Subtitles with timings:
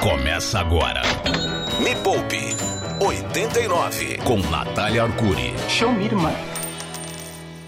[0.00, 1.02] Começa agora.
[1.78, 2.56] Me Poupe
[3.04, 5.54] 89 com Natália Arcuri.
[5.68, 6.32] Show me, irmã.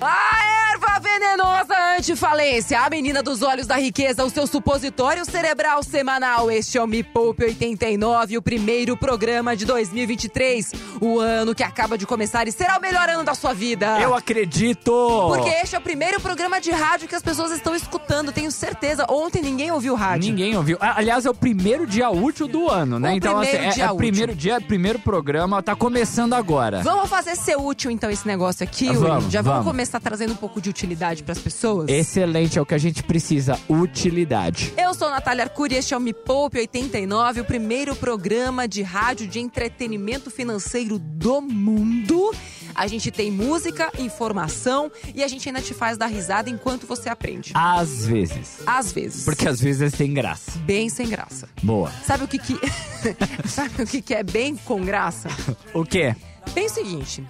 [0.00, 6.50] A erva venenosa antifalência, a menina dos olhos da riqueza, o seu supositório cerebral semanal.
[6.50, 10.72] Este é o Me Poupe 89, o primeiro programa de 2023.
[11.00, 14.00] O ano que acaba de começar e será o melhor ano da sua vida.
[14.00, 14.90] Eu acredito!
[15.28, 19.06] Porque este é o primeiro programa de rádio que as pessoas estão escutando, tenho certeza.
[19.08, 20.28] Ontem ninguém ouviu rádio.
[20.28, 20.78] Ninguém ouviu.
[20.80, 23.12] Aliás, é o primeiro dia útil do ano, né?
[23.12, 26.82] O então, assim, primeiro é, dia é o primeiro dia, primeiro programa, tá começando agora.
[26.82, 29.30] Vamos fazer ser útil então esse negócio aqui, Vamos?
[29.30, 29.70] Já vamos, vamos.
[29.70, 31.91] começar trazendo um pouco de utilidade pras pessoas?
[31.92, 33.60] Excelente, é o que a gente precisa.
[33.68, 34.72] Utilidade.
[34.78, 39.26] Eu sou Natália Arcuri, este é o Me Poupe 89, o primeiro programa de rádio
[39.26, 42.34] de entretenimento financeiro do mundo.
[42.74, 47.10] A gente tem música, informação e a gente ainda te faz dar risada enquanto você
[47.10, 47.52] aprende.
[47.54, 48.60] Às vezes.
[48.66, 49.24] Às vezes.
[49.26, 50.58] Porque às vezes tem graça.
[50.60, 51.46] Bem sem graça.
[51.62, 51.92] Boa.
[52.06, 52.58] Sabe o que que...
[53.46, 55.28] Sabe o que que é bem com graça?
[55.74, 56.16] O quê?
[56.54, 57.22] Bem o seguinte...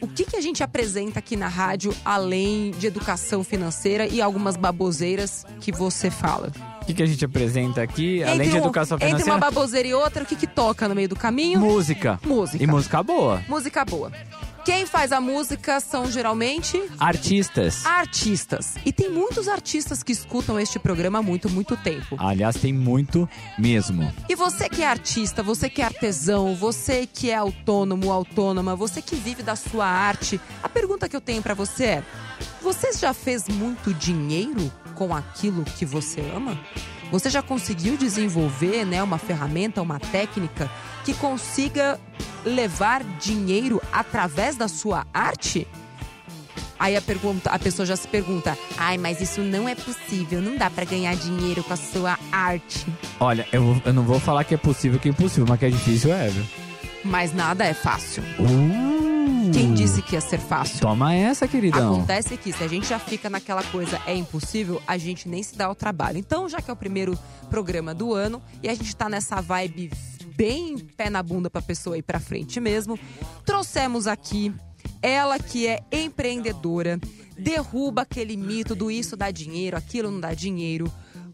[0.00, 4.56] O que, que a gente apresenta aqui na rádio, além de educação financeira e algumas
[4.56, 6.50] baboseiras que você fala?
[6.82, 9.38] O que, que a gente apresenta aqui, além Entre de um- educação Entre uma financeira?
[9.40, 11.60] baboseira e outra, o que, que toca no meio do caminho?
[11.60, 12.18] Música.
[12.24, 12.62] Música.
[12.62, 13.42] E música boa.
[13.46, 14.10] Música boa.
[14.64, 17.84] Quem faz a música são geralmente Artistas.
[17.86, 18.74] artistas.
[18.84, 22.16] E tem muitos artistas que escutam este programa há muito, muito tempo.
[22.18, 24.12] Aliás, tem muito mesmo.
[24.28, 29.00] E você que é artista, você que é artesão, você que é autônomo, autônoma, você
[29.00, 32.04] que vive da sua arte, a pergunta que eu tenho pra você é:
[32.60, 36.58] você já fez muito dinheiro com aquilo que você ama?
[37.10, 40.70] Você já conseguiu desenvolver, né, uma ferramenta, uma técnica
[41.04, 41.98] que consiga
[42.44, 45.66] levar dinheiro através da sua arte?
[46.78, 50.56] Aí a, pergunta, a pessoa já se pergunta: ai, mas isso não é possível, não
[50.56, 52.86] dá pra ganhar dinheiro com a sua arte.
[53.18, 55.70] Olha, eu, eu não vou falar que é possível que é impossível, mas que é
[55.70, 56.44] difícil é, viu?
[57.04, 58.22] Mas nada é fácil.
[58.38, 59.09] Uh,
[59.52, 60.80] Quem disse que ia ser fácil?
[60.80, 61.94] Toma essa, queridão.
[61.94, 65.56] Acontece que se a gente já fica naquela coisa é impossível, a gente nem se
[65.56, 66.18] dá ao trabalho.
[66.18, 67.18] Então, já que é o primeiro
[67.48, 69.90] programa do ano e a gente tá nessa vibe
[70.36, 72.98] bem pé na bunda pra pessoa ir pra frente mesmo,
[73.44, 74.54] trouxemos aqui
[75.02, 76.98] ela que é empreendedora,
[77.38, 80.90] derruba aquele mito do isso dá dinheiro, aquilo não dá dinheiro.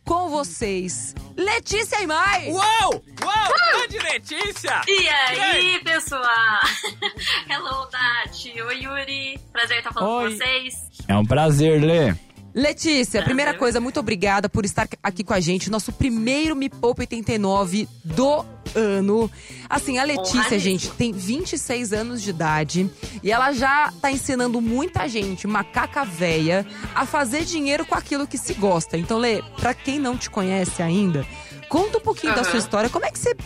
[0.07, 2.47] Com vocês, Letícia Imai!
[2.49, 2.63] Uou!
[2.93, 3.83] Uou!
[3.89, 4.81] Grande Letícia!
[4.87, 6.61] E aí, pessoal?
[7.51, 8.63] Hello, Tati.
[8.63, 9.41] Oi, Yuri.
[9.53, 10.31] Prazer estar falando Oi.
[10.31, 10.75] com vocês.
[11.09, 12.15] É um prazer, Lê.
[12.57, 13.59] Letícia, primeira Prazer.
[13.59, 15.71] coisa, muito obrigada por estar aqui com a gente.
[15.71, 19.31] Nosso primeiro Me Poupa 89 do ano.
[19.69, 22.91] Assim, a Letícia, gente, tem 26 anos de idade
[23.23, 26.65] e ela já tá ensinando muita gente, macaca véia,
[26.95, 28.97] a fazer dinheiro com aquilo que se gosta.
[28.97, 31.27] Então, Lê, pra quem não te conhece ainda,
[31.69, 32.51] conta um pouquinho da Aham.
[32.53, 32.89] sua história.
[32.89, 33.37] Como é que você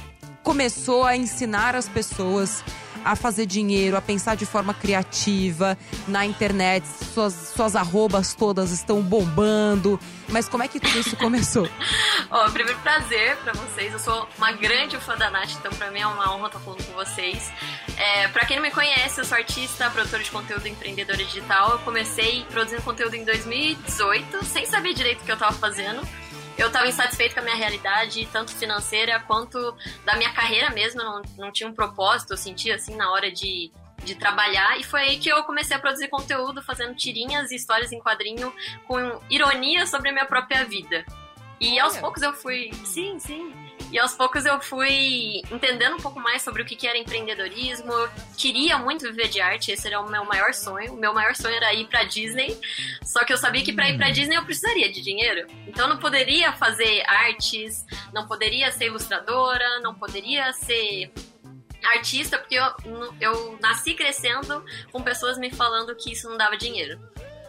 [0.45, 2.63] começou a ensinar as pessoas
[3.05, 6.87] a fazer dinheiro, a pensar de forma criativa na internet?
[6.87, 9.99] Suas, suas arrobas todas estão bombando.
[10.29, 11.69] Mas como é que tudo isso começou?
[12.31, 13.93] Ó, primeiro prazer pra vocês.
[13.93, 16.85] Eu sou uma grande fã da Nath, então pra mim é uma honra estar falando
[16.85, 17.51] com vocês.
[17.97, 21.73] É, pra quem não me conhece, eu sou artista, produtora de conteúdo empreendedora digital.
[21.73, 26.01] Eu comecei produzindo conteúdo em 2018, sem saber direito o que eu tava fazendo.
[26.59, 29.75] Eu tava insatisfeito com a minha realidade, tanto financeira quanto
[30.05, 31.01] da minha carreira mesmo.
[31.01, 33.73] Eu não, não tinha um propósito, eu sentia assim na hora de,
[34.05, 34.79] de trabalhar.
[34.79, 38.53] E foi aí que eu comecei a produzir conteúdo, fazendo tirinhas e histórias em quadrinho
[38.87, 41.05] com ironia sobre a minha própria vida.
[41.59, 42.71] E aos poucos eu fui.
[42.85, 43.53] Sim, sim.
[43.91, 47.93] E aos poucos eu fui entendendo um pouco mais sobre o que era empreendedorismo.
[47.93, 50.95] Eu queria muito viver de arte, esse era o meu maior sonho.
[50.95, 52.57] O meu maior sonho era ir pra Disney.
[53.03, 55.47] Só que eu sabia que pra ir pra Disney eu precisaria de dinheiro.
[55.67, 61.13] Então eu não poderia fazer artes, não poderia ser ilustradora, não poderia ser
[61.85, 62.65] artista, porque eu,
[63.21, 67.01] eu nasci crescendo com pessoas me falando que isso não dava dinheiro.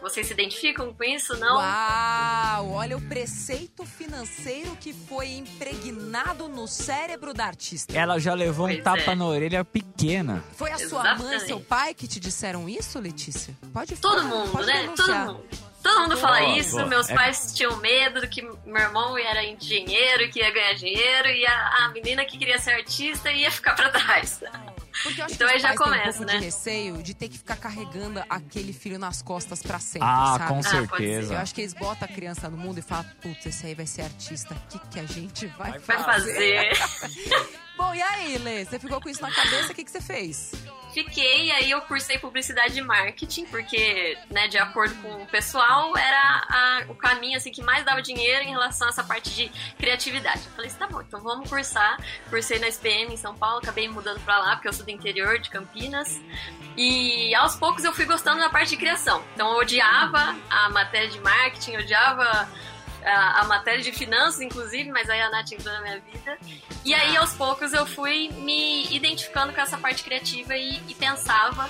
[0.01, 1.37] Vocês se identificam com isso?
[1.37, 1.57] Não?
[1.57, 2.71] Uau!
[2.71, 7.95] Olha o preceito financeiro que foi impregnado no cérebro da artista.
[7.95, 9.15] Ela já levou um Pois tapa é.
[9.15, 10.43] na orelha pequena.
[10.57, 11.45] Foi a sua mãe, Exatamente.
[11.45, 13.55] seu pai que te disseram isso, Letícia?
[13.71, 14.91] Pode Todo falar, mundo, pode né?
[14.95, 15.45] Todo mundo.
[15.83, 16.71] Todo mundo fala Boa, isso.
[16.75, 16.85] boa.
[16.85, 21.27] Meus É- pais tinham medo do que meu irmão era engenheiro, que ia ganhar dinheiro,
[21.29, 24.41] e a, a menina que queria ser artista ia ficar pra trás.
[25.03, 26.37] Porque eu acho Então que aí já um começa, pouco né?
[26.39, 30.47] de receio de ter que ficar carregando aquele filho nas costas pra sempre, Ah, sabe?
[30.49, 30.69] com ser.
[30.69, 31.33] certeza.
[31.33, 33.87] Eu acho que eles botam a criança no mundo e falam, putz, esse aí vai
[33.87, 34.53] ser artista.
[34.53, 36.71] O que, que a gente vai, Vai fazer.
[37.81, 38.63] Bom, e aí, Lê?
[38.63, 40.51] Você ficou com isso na cabeça, o que, que você fez?
[40.93, 46.45] Fiquei, aí eu cursei publicidade e marketing, porque, né, de acordo com o pessoal, era
[46.47, 49.49] a- o caminho, assim, que mais dava dinheiro em relação a essa parte de
[49.79, 50.41] criatividade.
[50.45, 51.97] Eu falei, tá bom, então vamos cursar.
[52.29, 55.39] Cursei na SPM em São Paulo, acabei mudando pra lá, porque eu sou do interior
[55.39, 56.21] de Campinas.
[56.77, 59.23] E aos poucos eu fui gostando da parte de criação.
[59.33, 62.47] Então eu odiava a matéria de marketing, odiava
[63.03, 66.37] a, a matéria de finanças, inclusive, mas aí a Nath entrou na minha vida.
[66.83, 71.69] E aí, aos poucos, eu fui me identificando com essa parte criativa e, e pensava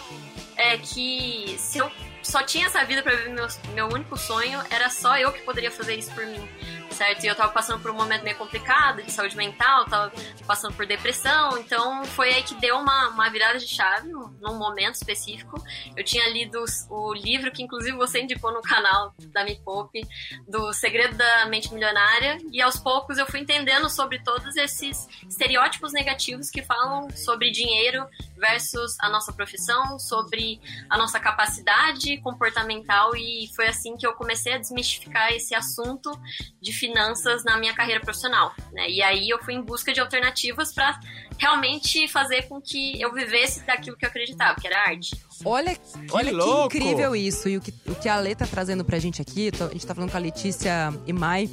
[0.56, 1.92] é, que se eu
[2.22, 5.72] só tinha essa vida pra viver meu, meu único sonho, era só eu que poderia
[5.72, 6.48] fazer isso por mim,
[7.02, 7.24] certo?
[7.24, 10.12] E eu tava passando por um momento meio complicado de saúde mental, tava
[10.46, 14.96] passando por depressão, então foi aí que deu uma, uma virada de chave, num, momento
[14.96, 15.60] específico.
[15.98, 20.08] Eu tinha lido o livro que, inclusive, você indicou no canal da Me Poupe,
[20.48, 25.92] do Segredo da Mente Milionária, e aos poucos eu fui entendendo sobre todos esses estereótipos
[25.94, 28.06] negativos que falam sobre dinheiro
[28.38, 34.54] versus a nossa profissão, sobre a nossa capacidade comportamental, e foi assim que eu comecei
[34.54, 36.12] a desmistificar esse assunto
[36.62, 36.91] de finanças
[37.44, 38.54] na minha carreira profissional.
[38.72, 38.90] Né?
[38.90, 41.00] E aí eu fui em busca de alternativas para
[41.38, 45.16] realmente fazer com que eu vivesse daquilo que eu acreditava, que era arte.
[45.44, 45.76] Olha,
[46.12, 46.70] olha louco!
[46.70, 47.50] que incrível isso.
[47.50, 49.86] E o que, o que a Lê tá trazendo pra gente aqui, tô- a gente
[49.88, 51.50] tá falando com a Letícia e Mai,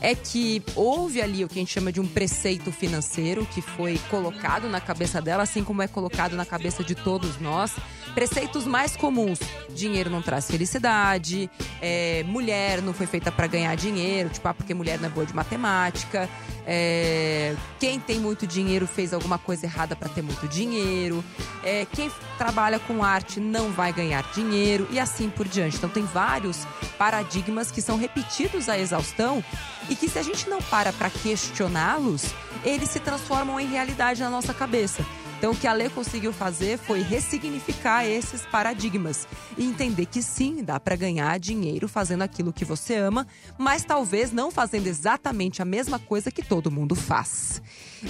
[0.00, 3.98] é que houve ali o que a gente chama de um preceito financeiro que foi
[4.10, 7.74] colocado na cabeça dela, assim como é colocado na cabeça de todos nós.
[8.14, 9.38] Preceitos mais comuns:
[9.74, 11.50] dinheiro não traz felicidade,
[11.80, 15.26] é, mulher não foi feita pra ganhar dinheiro, tipo, ah, porque mulher não é boa
[15.26, 16.28] de matemática.
[16.66, 21.24] é, quem tem muito dinheiro fez alguma coisa errada pra ter muito dinheiro.
[21.64, 25.76] é, quem trabalha com arte não vai ganhar dinheiro e assim por diante.
[25.76, 26.66] Então tem vários
[26.96, 29.42] paradigmas que são repetidos à exaustão
[29.88, 34.30] e que se a gente não para para questioná-los, eles se transformam em realidade na
[34.30, 35.04] nossa cabeça.
[35.38, 40.64] Então, o que a Lê conseguiu fazer foi ressignificar esses paradigmas e entender que sim,
[40.64, 43.24] dá para ganhar dinheiro fazendo aquilo que você ama,
[43.56, 47.62] mas talvez não fazendo exatamente a mesma coisa que todo mundo faz.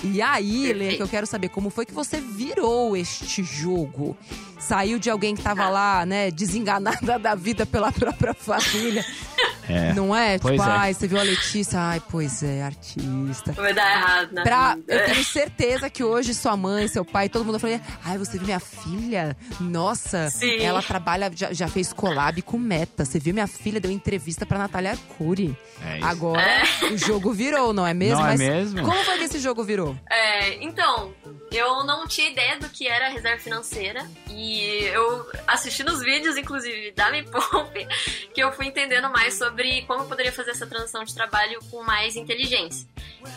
[0.04, 4.16] E aí, Lê, que eu quero saber como foi que você virou este jogo.
[4.58, 9.04] Saiu de alguém que tava lá, né, desenganada da vida pela própria família.
[9.68, 9.92] É.
[9.92, 10.38] Não é?
[10.38, 10.72] Pois tipo, é.
[10.72, 11.78] ai, você viu a Letícia?
[11.78, 13.52] Ai, pois é, artista.
[13.52, 14.42] Vai dar errado, né?
[14.42, 18.38] Pra, eu tenho certeza que hoje sua mãe, seu pai, todo mundo falou: Ai, você
[18.38, 19.36] viu minha filha?
[19.60, 20.62] Nossa, Sim.
[20.62, 23.04] ela trabalha, já, já fez collab com Meta.
[23.04, 23.78] Você viu minha filha?
[23.78, 25.54] Deu entrevista pra Natália Arcuri.
[25.84, 26.06] É isso.
[26.06, 28.20] Agora o jogo virou, não é mesmo?
[28.20, 28.82] Não é Mas mesmo?
[28.82, 29.77] Como foi que esse jogo virou?
[30.10, 31.14] É, então,
[31.50, 36.92] eu não tinha ideia do que era reserva financeira e eu assisti nos vídeos, inclusive,
[36.92, 37.86] da Me Poupe,
[38.34, 41.82] que eu fui entendendo mais sobre como eu poderia fazer essa transição de trabalho com
[41.82, 42.88] mais inteligência.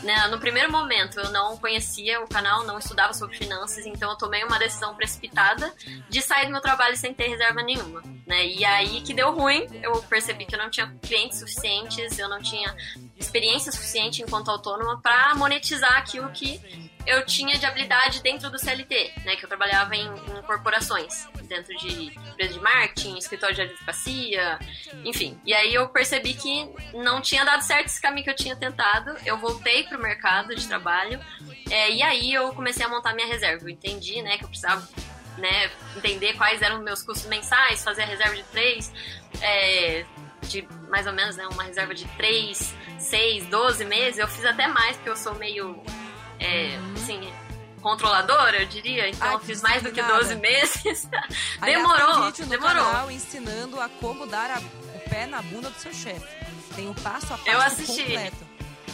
[0.04, 4.18] Né, No primeiro momento, eu não conhecia o canal, não estudava sobre finanças, então eu
[4.18, 5.74] tomei uma decisão precipitada
[6.10, 8.02] de sair do meu trabalho sem ter reserva nenhuma.
[8.32, 8.48] Né?
[8.48, 12.42] E aí que deu ruim, eu percebi que eu não tinha clientes suficientes, eu não
[12.42, 12.74] tinha
[13.18, 16.62] experiência suficiente enquanto autônoma para monetizar aquilo que
[17.06, 19.36] eu tinha de habilidade dentro do CLT, né?
[19.36, 24.58] Que eu trabalhava em, em corporações, dentro de empresa de marketing, escritório de advocacia,
[25.04, 25.38] enfim.
[25.46, 29.14] E aí eu percebi que não tinha dado certo esse caminho que eu tinha tentado.
[29.26, 31.20] Eu voltei pro mercado de trabalho
[31.70, 33.66] é, e aí eu comecei a montar minha reserva.
[33.66, 34.88] Eu entendi, né, que eu precisava
[35.38, 38.92] né, entender quais eram os meus custos mensais, fazer a reserva de três,
[39.42, 40.06] é,
[40.44, 44.20] de mais ou menos né, uma reserva de 3, 6, 12 meses.
[44.20, 45.82] Eu fiz até mais, porque eu sou meio,
[46.40, 47.32] é, assim,
[47.82, 49.08] controladora, eu diria.
[49.10, 50.24] Então Ai, eu fiz mais do que disciplinada.
[50.24, 51.10] 12 meses.
[51.64, 52.84] Demorou, no demorou.
[52.86, 54.60] canal ensinando a como dar a-
[54.96, 56.28] o pé na bunda do seu chefe.
[56.76, 58.04] Tem o passo a passo Eu assisti.
[58.04, 58.48] completo.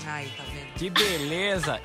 [0.06, 0.74] Ai, tá vendo?
[0.76, 1.82] Que beleza.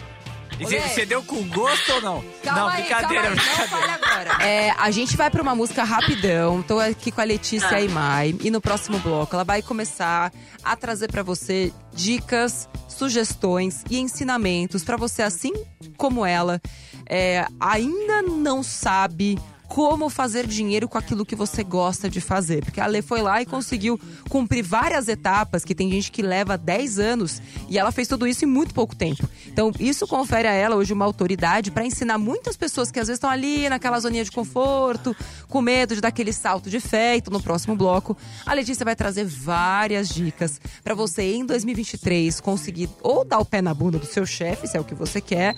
[0.60, 0.64] E.
[0.64, 2.24] Você deu com gosto ou não?
[2.42, 3.68] Calma não, aí, brincadeira, calma aí, não brincadeira.
[3.68, 4.44] fale agora.
[4.44, 6.62] É, a gente vai pra uma música rapidão.
[6.62, 7.80] Tô aqui com a Letícia Ah.
[7.80, 8.34] e Mai.
[8.40, 10.32] E no próximo bloco ela vai começar
[10.62, 15.52] a trazer pra você dicas, sugestões e ensinamentos pra você, assim
[15.96, 16.60] como ela,
[17.08, 19.38] é, ainda não sabe
[19.72, 22.62] como fazer dinheiro com aquilo que você gosta de fazer.
[22.62, 23.98] Porque a Lê foi lá e conseguiu
[24.28, 28.44] cumprir várias etapas, que tem gente que leva 10 anos, e ela fez tudo isso
[28.44, 29.26] em muito pouco tempo.
[29.46, 33.16] Então, isso confere a ela hoje uma autoridade para ensinar muitas pessoas que às vezes
[33.16, 35.16] estão ali naquela zoninha de conforto,
[35.48, 37.16] com medo de dar aquele salto de fé.
[37.16, 38.14] Então, no próximo bloco,
[38.44, 43.62] a Letícia vai trazer várias dicas para você em 2023 conseguir ou dar o pé
[43.62, 45.56] na bunda do seu chefe, se é o que você quer,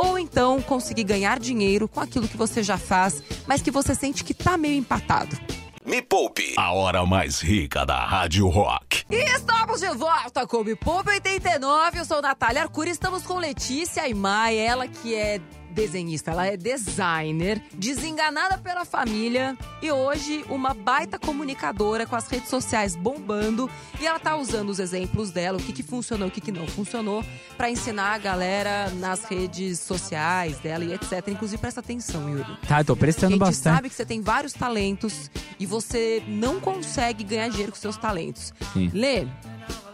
[0.00, 4.24] ou então conseguir ganhar dinheiro com aquilo que você já faz, mas que você sente
[4.24, 5.36] que tá meio empatado.
[5.84, 9.04] Me Poupe, a hora mais rica da Rádio Rock.
[9.10, 11.98] E estamos de volta com o Me Poupe 89.
[11.98, 15.40] Eu sou Natália Arcuri, estamos com Letícia e Maia, ela que é
[15.70, 22.48] desenhista, ela é designer, desenganada pela família e hoje uma baita comunicadora com as redes
[22.48, 26.40] sociais bombando e ela tá usando os exemplos dela, o que, que funcionou, o que,
[26.40, 27.24] que não funcionou,
[27.56, 31.28] para ensinar a galera nas redes sociais dela e etc.
[31.28, 32.56] Inclusive, presta atenção, Yuri.
[32.66, 33.74] Tá, eu tô prestando a gente bastante.
[33.76, 38.52] sabe que você tem vários talentos e você não consegue ganhar dinheiro com seus talentos.
[38.72, 38.90] Sim.
[38.92, 39.26] Lê,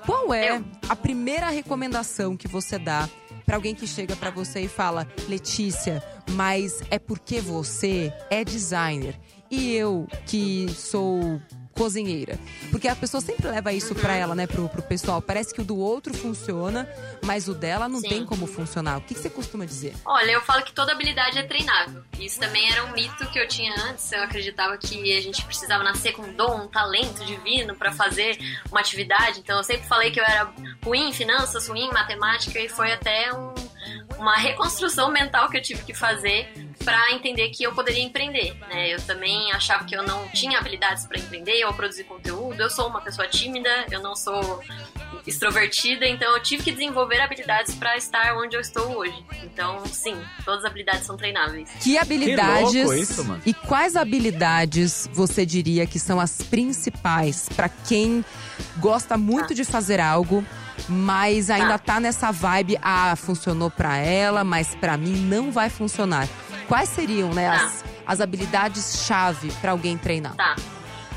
[0.04, 0.64] qual é Eu.
[0.88, 3.08] a primeira recomendação que você dá
[3.46, 9.18] pra alguém que chega pra você e fala: Letícia, mas é porque você é designer.
[9.48, 11.40] E eu que sou
[11.76, 12.38] cozinheira.
[12.70, 15.20] Porque a pessoa sempre leva isso pra ela, né, pro, pro pessoal.
[15.22, 16.88] Parece que o do outro funciona,
[17.22, 18.08] mas o dela não Sim.
[18.08, 18.98] tem como funcionar.
[18.98, 19.94] O que, que você costuma dizer?
[20.04, 22.02] Olha, eu falo que toda habilidade é treinável.
[22.18, 24.10] Isso também era um mito que eu tinha antes.
[24.12, 28.38] Eu acreditava que a gente precisava nascer com um dom, um talento divino pra fazer
[28.70, 29.40] uma atividade.
[29.40, 30.50] Então eu sempre falei que eu era
[30.84, 33.54] ruim em finanças, ruim em matemática e foi até um-
[34.18, 36.48] uma reconstrução mental que eu tive que fazer
[36.84, 38.54] pra entender que eu poderia empreender.
[38.68, 38.94] Né?
[38.94, 42.60] Eu também achava que eu não tinha habilidades pra empreender ou produzir conteúdo.
[42.60, 44.60] Eu sou uma pessoa tímida, eu não sou
[45.26, 49.24] extrovertida, então eu tive que desenvolver habilidades pra estar onde eu estou hoje.
[49.42, 51.68] Então, sim, todas as habilidades são treináveis.
[51.80, 53.42] Que habilidades louco isso, mano.
[53.44, 58.24] e quais habilidades você diria que são as principais pra quem
[58.78, 60.44] gosta muito de fazer algo,
[60.88, 66.28] mas ainda tá nessa vibe, ah, funcionou pra ela, mas pra mim não vai funcionar.
[66.68, 70.34] Quais seriam, né, as, as habilidades chave pra alguém treinar?
[70.34, 70.56] Tá.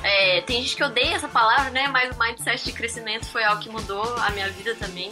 [0.01, 1.87] É, tem gente que odeia essa palavra, né?
[1.87, 5.11] Mas o mindset de crescimento foi algo que mudou a minha vida também.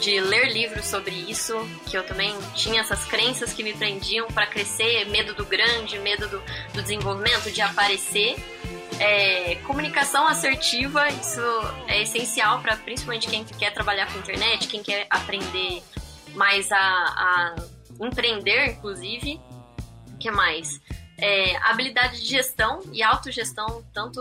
[0.00, 1.54] De ler livros sobre isso,
[1.86, 6.26] que eu também tinha essas crenças que me prendiam para crescer, medo do grande, medo
[6.28, 8.36] do, do desenvolvimento, de aparecer.
[8.98, 11.40] É, comunicação assertiva, isso
[11.88, 15.82] é essencial para principalmente quem quer trabalhar com internet, quem quer aprender
[16.34, 17.54] mais a, a
[18.00, 19.40] empreender, inclusive.
[20.14, 20.80] O que mais?
[21.18, 24.20] É, habilidade de gestão e autogestão, tanto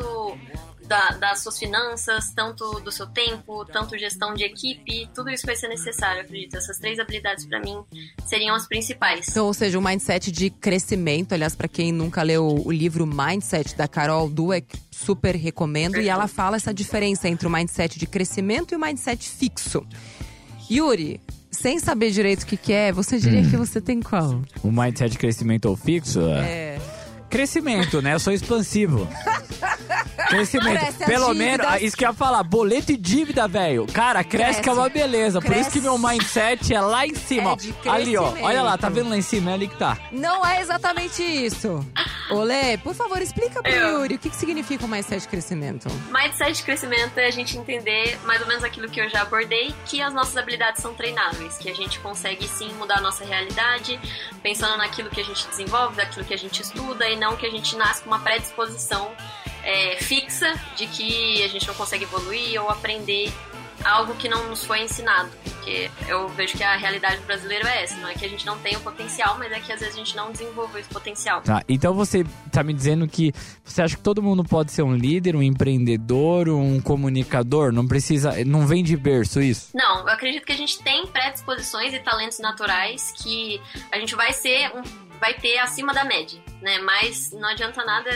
[0.92, 5.56] da- das suas finanças, tanto do seu tempo, tanto gestão de equipe, tudo isso vai
[5.56, 6.58] ser necessário, acredito.
[6.58, 7.78] Essas três habilidades, para mim,
[8.26, 9.26] seriam as principais.
[9.30, 11.32] Então, ou seja, um mindset de crescimento.
[11.34, 15.96] Aliás, pra quem nunca leu o livro Mindset da Carol Dweck, super recomendo.
[16.02, 19.86] E ela fala essa diferença entre o mindset de crescimento e o mindset fixo.
[20.70, 24.42] Yuri, sem saber direito o que, que é, você diria que você tem qual?
[24.62, 26.20] O mindset de crescimento ou fixo?
[26.22, 26.80] É.
[27.30, 28.14] Crescimento, né?
[28.14, 29.08] Eu sou expansivo.
[30.28, 30.80] Crescimento.
[30.80, 33.86] Cresce Pelo menos, ah, isso que eu ia falar, boleto e dívida, velho.
[33.88, 34.62] Cara, cresce, Cresce.
[34.62, 35.42] que é uma beleza.
[35.42, 35.72] Por isso Cresce.
[35.72, 37.58] que meu mindset é lá em cima.
[37.86, 38.34] É ali, ó.
[38.42, 39.52] Olha lá, tá vendo lá em cima?
[39.52, 39.98] É ali que tá.
[40.12, 41.86] Não é exatamente isso.
[42.30, 44.00] Olê, por favor, explica pro Eu.
[44.02, 45.90] Yuri o que, que significa o mindset de crescimento.
[46.10, 49.76] Mindset de crescimento é a gente entender mais ou menos aquilo que eu já abordei,
[49.86, 54.00] que as nossas habilidades são treináveis, que a gente consegue sim mudar a nossa realidade,
[54.42, 57.50] pensando naquilo que a gente desenvolve, daquilo que a gente estuda, e não que a
[57.50, 59.12] gente nasce com uma predisposição
[59.72, 63.32] é, fixa de que a gente não consegue evoluir ou aprender
[63.84, 65.30] algo que não nos foi ensinado.
[65.44, 68.46] Porque eu vejo que a realidade do brasileiro é essa, não é que a gente
[68.46, 71.42] não tem o potencial, mas é que às vezes a gente não desenvolveu esse potencial.
[71.42, 73.32] Tá, então você tá me dizendo que
[73.64, 77.72] você acha que todo mundo pode ser um líder, um empreendedor, um comunicador?
[77.72, 78.44] Não precisa.
[78.46, 79.70] Não vem de berço isso?
[79.74, 83.62] Não, eu acredito que a gente tem predisposições e talentos naturais que
[83.92, 86.80] a gente vai ser um, vai ter acima da média, né?
[86.80, 88.10] Mas não adianta nada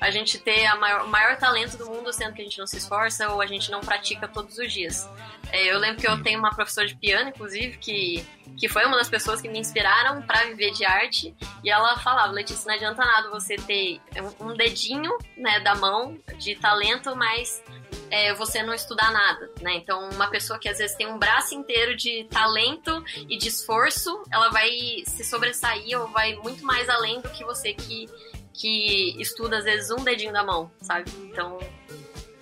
[0.00, 2.76] a gente ter maior- o maior talento do mundo sendo que a gente não se
[2.78, 5.08] esforça ou a gente não pratica todos os dias.
[5.52, 8.26] É, eu lembro que eu tenho uma professora de piano, inclusive, que,
[8.58, 11.34] que foi uma das pessoas que me inspiraram para viver de arte.
[11.64, 14.00] E ela falava, Letícia, não adianta nada você ter
[14.40, 17.62] um dedinho né, da mão de talento, mas
[18.10, 19.76] é, você não estudar nada, né?
[19.76, 24.22] Então, uma pessoa que às vezes tem um braço inteiro de talento e de esforço,
[24.30, 24.68] ela vai
[25.06, 28.08] se sobressair ou vai muito mais além do que você que,
[28.52, 31.10] que estuda às vezes um dedinho da mão, sabe?
[31.24, 31.58] Então,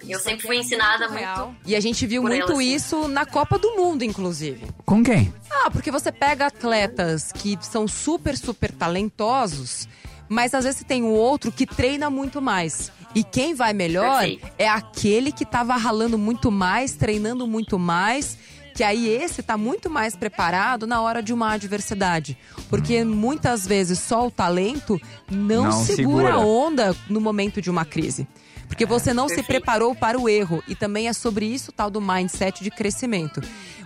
[0.09, 1.21] eu sempre fui ensinada muito.
[1.21, 1.55] Real.
[1.65, 2.75] E a gente viu muito ela, sim.
[2.75, 4.67] isso na Copa do Mundo, inclusive.
[4.85, 5.33] Com quem?
[5.51, 9.89] Ah, porque você pega atletas que são super, super talentosos,
[10.28, 12.90] mas às vezes tem o outro que treina muito mais.
[13.14, 14.47] E quem vai melhor Perfeito.
[14.59, 18.37] é aquele que tava ralando muito mais, treinando muito mais.
[18.75, 22.37] Que aí esse tá muito mais preparado na hora de uma adversidade.
[22.68, 27.87] Porque muitas vezes só o talento não, Não segura a onda no momento de uma
[27.87, 28.28] crise.
[28.68, 30.62] Porque você não se preparou para o erro.
[30.68, 33.40] E também é sobre isso tal do mindset de crescimento.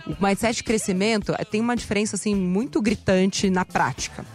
[0.05, 4.25] O mindset de crescimento eh, tem uma diferença assim muito gritante na prática.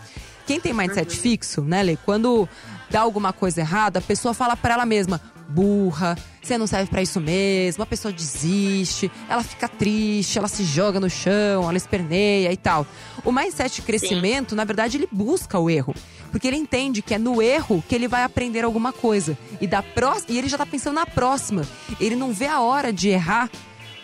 [0.46, 1.96] Quem tem mindset fixo, né, Lê?
[1.96, 2.48] Quando
[2.88, 7.02] dá alguma coisa errada, a pessoa fala para ela mesma: burra, você não serve para
[7.02, 7.82] isso mesmo.
[7.82, 12.86] A pessoa desiste, ela fica triste, ela se joga no chão, ela esperneia e tal.
[13.24, 15.94] O mindset de crescimento, na verdade, ele busca o erro.
[16.30, 19.38] Porque ele entende que é no erro que ele vai aprender alguma coisa.
[19.60, 21.62] E, da pró e ele já tá pensando na próxima.
[22.00, 23.50] Ele não vê a hora de errar,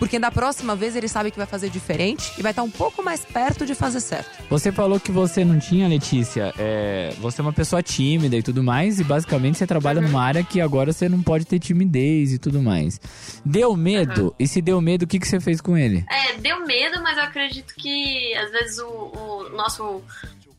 [0.02, 3.04] porque da próxima vez ele sabe que vai fazer diferente e vai estar um pouco
[3.04, 4.42] mais perto de fazer certo.
[4.50, 6.52] Você falou que você não tinha, Letícia.
[6.58, 10.42] É, você é uma pessoa tímida e tudo mais, e basicamente você trabalha numa área
[10.42, 13.00] que agora você não pode ter timidez e tudo mais.
[13.46, 14.34] Deu medo?
[14.40, 16.04] E se deu medo, o que, que você fez com ele?
[16.10, 20.02] É, deu medo, mas eu acredito que às vezes o, o nosso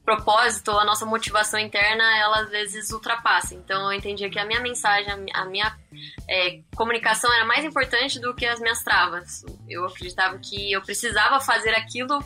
[0.03, 3.55] propósito, a nossa motivação interna, ela às vezes ultrapassa.
[3.55, 5.75] Então eu entendia que a minha mensagem, a mi- a minha
[6.29, 9.43] é, comunicação era mais importante do que as minhas travas.
[9.69, 12.23] Eu acreditava que eu precisava fazer aquilo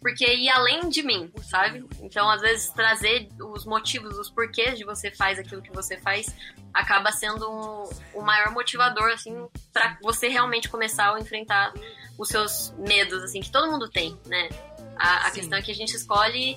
[0.00, 1.84] porque ia além de mim, sabe?
[2.00, 6.34] Então, às vezes, trazer os motivos, os porquês de você faz aquilo que você faz,
[6.74, 11.72] acaba sendo um- o maior motivador, assim, para você realmente começar a enfrentar
[12.18, 14.48] os seus medos, assim, que todo mundo tem, né?
[14.96, 16.56] A, a questão é que a gente escolhe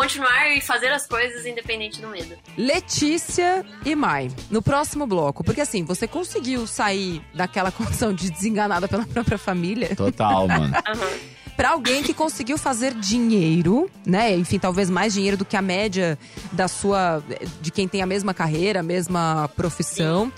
[0.00, 2.34] continuar e fazer as coisas independente do medo.
[2.56, 5.44] Letícia e Mai, no próximo bloco.
[5.44, 10.72] Porque assim, você conseguiu sair daquela condição de desenganada pela própria família Total, mano.
[11.54, 14.34] pra alguém que conseguiu fazer dinheiro, né?
[14.34, 16.18] Enfim, talvez mais dinheiro do que a média
[16.50, 17.22] da sua.
[17.60, 20.32] de quem tem a mesma carreira, a mesma profissão.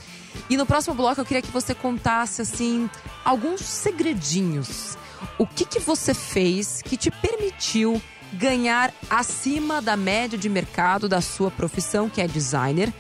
[0.51, 2.91] E no próximo bloco eu queria que você contasse, assim,
[3.25, 4.99] alguns segredinhos.
[5.39, 11.21] O que, que você fez que te permitiu ganhar acima da média de mercado da
[11.21, 12.93] sua profissão, que é designer?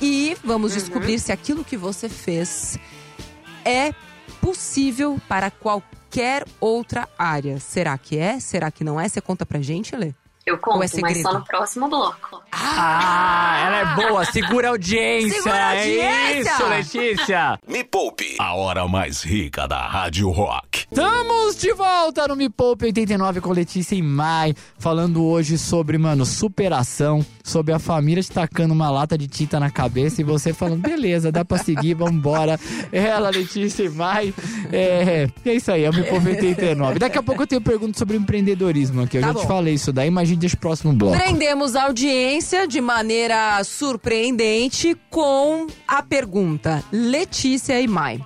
[0.00, 2.78] E vamos descobrir se aquilo que você fez
[3.64, 3.92] é
[4.40, 7.58] possível para qualquer outra área.
[7.58, 8.38] Será que é?
[8.38, 9.08] Será que não é?
[9.08, 10.12] Você conta pra gente, Lê?
[10.46, 12.40] Eu conto, Ou é mas só no próximo bloco.
[12.52, 14.24] Ah, ela é boa.
[14.26, 15.42] Segura a audiência.
[15.42, 16.52] Segura a É audiência.
[16.52, 17.58] isso, Letícia.
[17.66, 20.86] Me Poupe, a hora mais rica da Rádio Rock.
[20.88, 26.24] Estamos de volta no Me Poupe 89 com Letícia e Mai, falando hoje sobre, mano,
[26.24, 30.80] superação, sobre a família te tacando uma lata de tinta na cabeça e você falando,
[30.80, 32.58] beleza, dá pra seguir, vambora.
[32.90, 34.34] Ela, Letícia e Mai,
[34.72, 36.98] é, é isso aí, é o Me Poupe 89.
[36.98, 39.40] Daqui a pouco eu tenho pergunta sobre empreendedorismo aqui, eu Tá já bom.
[39.40, 41.16] te falei isso daí, mas a gente deixa o próximo bloco.
[41.16, 48.20] Prendemos a audiência de maneira surpreendente com a pergunta: Letícia e Mai,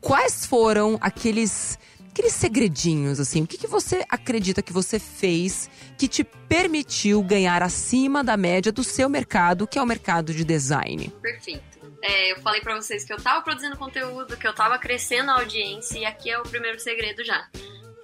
[0.00, 1.78] quais foram aqueles
[2.20, 3.42] aqueles segredinhos assim?
[3.42, 8.70] O que, que você acredita que você fez que te permitiu ganhar acima da média
[8.70, 11.08] do seu mercado, que é o mercado de design?
[11.22, 11.80] Perfeito.
[12.02, 15.34] É, eu falei pra vocês que eu tava produzindo conteúdo, que eu tava crescendo a
[15.34, 17.48] audiência, e aqui é o primeiro segredo já.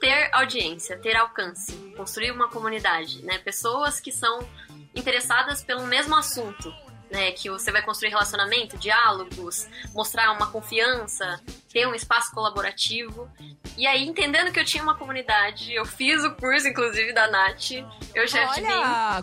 [0.01, 3.39] Ter audiência, ter alcance, construir uma comunidade, né?
[3.39, 4.47] Pessoas que são
[4.95, 6.73] interessadas pelo mesmo assunto,
[7.11, 7.33] né?
[7.33, 11.41] Que você vai construir relacionamento, diálogos, mostrar uma confiança,
[11.73, 13.31] ter um espaço colaborativo.
[13.77, 17.71] E aí, entendendo que eu tinha uma comunidade, eu fiz o curso, inclusive, da Nath,
[18.15, 18.73] eu chefe de mim.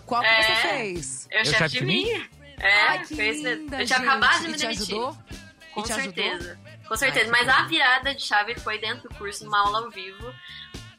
[0.06, 0.56] Qual que você É.
[0.56, 1.28] fez?
[1.30, 2.08] Eu, chefe de mim?
[2.58, 4.08] É, Ai, que fez linda, Eu tinha gente.
[4.08, 4.82] acabado de E me te demitir.
[4.82, 5.18] ajudou?
[5.74, 6.14] Com E te ajudou?
[6.14, 6.58] certeza.
[6.88, 7.24] Com certeza.
[7.26, 10.32] Ai, Mas a virada de chave foi dentro do curso, numa aula ao vivo.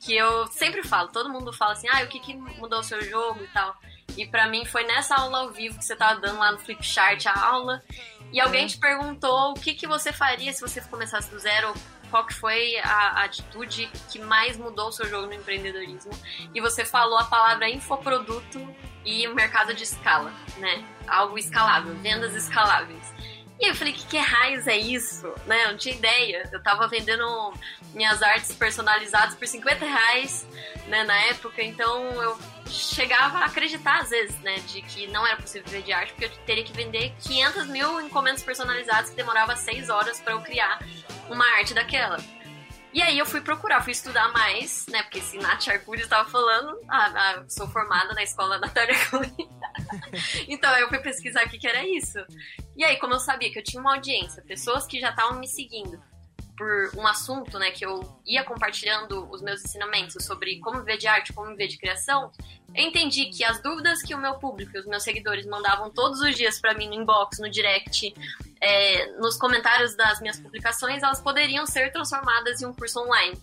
[0.02, 3.02] Que eu sempre falo, todo mundo fala assim, ah, o que, que mudou o seu
[3.02, 3.76] jogo e tal.
[4.18, 7.26] E pra mim foi nessa aula ao vivo que você tava dando lá no Flipchart
[7.28, 7.84] a aula.
[8.32, 8.68] E alguém É.
[8.68, 11.74] te perguntou o que, que você faria se você começasse do zero,
[12.10, 12.90] qual que foi a,
[13.20, 16.12] a atitude que mais mudou o seu jogo no empreendedorismo.
[16.54, 18.60] E você falou a palavra infoproduto
[19.04, 20.84] e mercado de escala, né?
[21.08, 23.14] Algo escalável, vendas escaláveis.
[23.60, 25.34] E eu falei, que, que raios é isso?
[25.46, 25.64] Né?
[25.66, 26.50] Eu não tinha ideia.
[26.52, 27.54] Eu tava vendendo
[27.94, 30.46] minhas artes personalizadas por 50 reais
[30.88, 32.38] né, na época, então eu
[32.68, 36.26] chegava a acreditar às vezes, né, de que não era possível viver de arte, porque
[36.26, 40.80] eu teria que vender 500 mil encomendas personalizadas que demorava 6 horas para eu criar
[41.30, 42.18] uma arte daquela.
[42.94, 45.04] E aí eu fui procurar, fui estudar mais, né?
[45.04, 49.34] Porque se Nath Arcuri estava falando, ah, ah, sou formada na escola Natália Arcuri.
[50.48, 52.18] então eu fui pesquisar o que que era isso.
[52.78, 55.48] E aí, como eu sabia que eu tinha uma audiência, pessoas que já estavam me
[55.48, 56.02] seguindo
[56.58, 61.08] por um assunto, né, que eu ia compartilhando os meus ensinamentos sobre como viver de
[61.08, 62.32] arte, como viver de criação,
[62.74, 66.20] eu entendi que as dúvidas que o meu público e os meus seguidores mandavam todos
[66.20, 68.14] os dias para mim no inbox, no direct,
[68.60, 73.40] é, nos comentários das minhas publicações, elas poderiam ser transformadas em um curso online.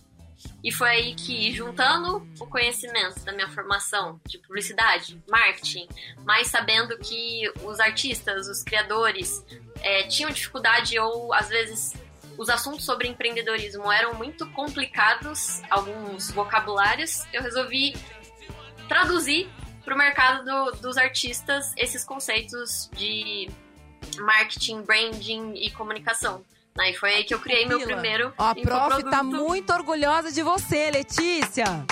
[0.63, 5.87] E foi aí que, juntando o conhecimento da minha formação de publicidade, marketing,
[6.25, 9.43] mas sabendo que os artistas, os criadores,
[9.81, 11.93] é, tinham dificuldade ou às vezes
[12.37, 17.95] os assuntos sobre empreendedorismo eram muito complicados, alguns vocabulários, eu resolvi
[18.87, 19.49] traduzir
[19.83, 23.49] para o mercado do, dos artistas esses conceitos de
[24.19, 26.43] marketing, branding e comunicação.
[26.77, 28.33] Aí foi aí que eu criei meu primeiro.
[28.37, 31.85] Ó, a prof tá muito orgulhosa de você, Letícia.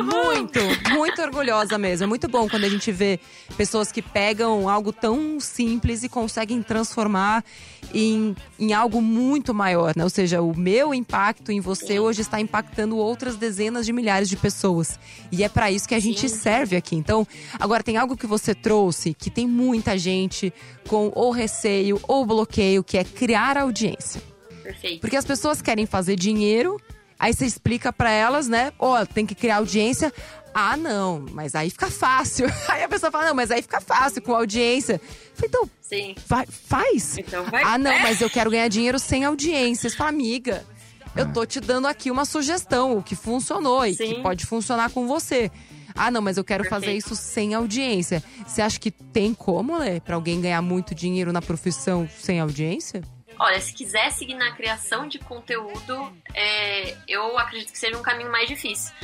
[0.00, 2.04] Muito, muito orgulhosa mesmo.
[2.04, 3.20] É muito bom quando a gente vê
[3.56, 7.44] pessoas que pegam algo tão simples e conseguem transformar
[7.92, 10.04] em, em algo muito maior, né?
[10.04, 14.36] Ou seja, o meu impacto em você hoje está impactando outras dezenas de milhares de
[14.36, 14.98] pessoas.
[15.30, 16.36] E é para isso que a gente Sim.
[16.36, 16.96] serve aqui.
[16.96, 17.26] Então,
[17.58, 20.52] agora tem algo que você trouxe que tem muita gente
[20.88, 24.22] com ou receio ou bloqueio, que é criar audiência.
[24.62, 25.00] Perfeito.
[25.00, 26.80] Porque as pessoas querem fazer dinheiro
[27.22, 28.72] Aí você explica para elas, né?
[28.80, 30.12] Ó, oh, tem que criar audiência.
[30.52, 32.46] Ah, não, mas aí fica fácil.
[32.68, 35.00] Aí a pessoa fala, não, mas aí fica fácil com audiência.
[35.32, 36.16] falei, então, Sim.
[36.26, 37.16] Vai, faz.
[37.16, 37.62] Então vai.
[37.62, 39.88] Ah, não, mas eu quero ganhar dinheiro sem audiência.
[39.88, 40.66] Você fala, amiga,
[41.14, 44.14] eu tô te dando aqui uma sugestão, o que funcionou e Sim.
[44.14, 45.48] que pode funcionar com você.
[45.94, 46.84] Ah, não, mas eu quero Perfeito.
[46.84, 48.20] fazer isso sem audiência.
[48.44, 53.00] Você acha que tem como, Lê, pra alguém ganhar muito dinheiro na profissão sem audiência?
[53.42, 58.30] Olha, se quiser seguir na criação de conteúdo, é, eu acredito que seja um caminho
[58.30, 58.94] mais difícil.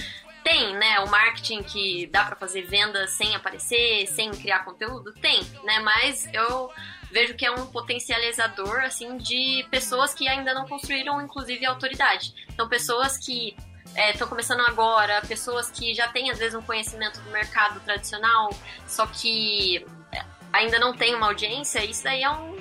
[0.45, 5.13] Tem, né, o marketing que dá para fazer vendas sem aparecer, sem criar conteúdo?
[5.15, 6.71] Tem, né, mas eu
[7.11, 12.33] vejo que é um potencializador, assim, de pessoas que ainda não construíram, inclusive, autoridade.
[12.49, 17.21] Então, pessoas que estão é, começando agora, pessoas que já têm, às vezes, um conhecimento
[17.23, 18.51] do mercado tradicional,
[18.87, 22.58] só que é, ainda não tem uma audiência, isso daí é um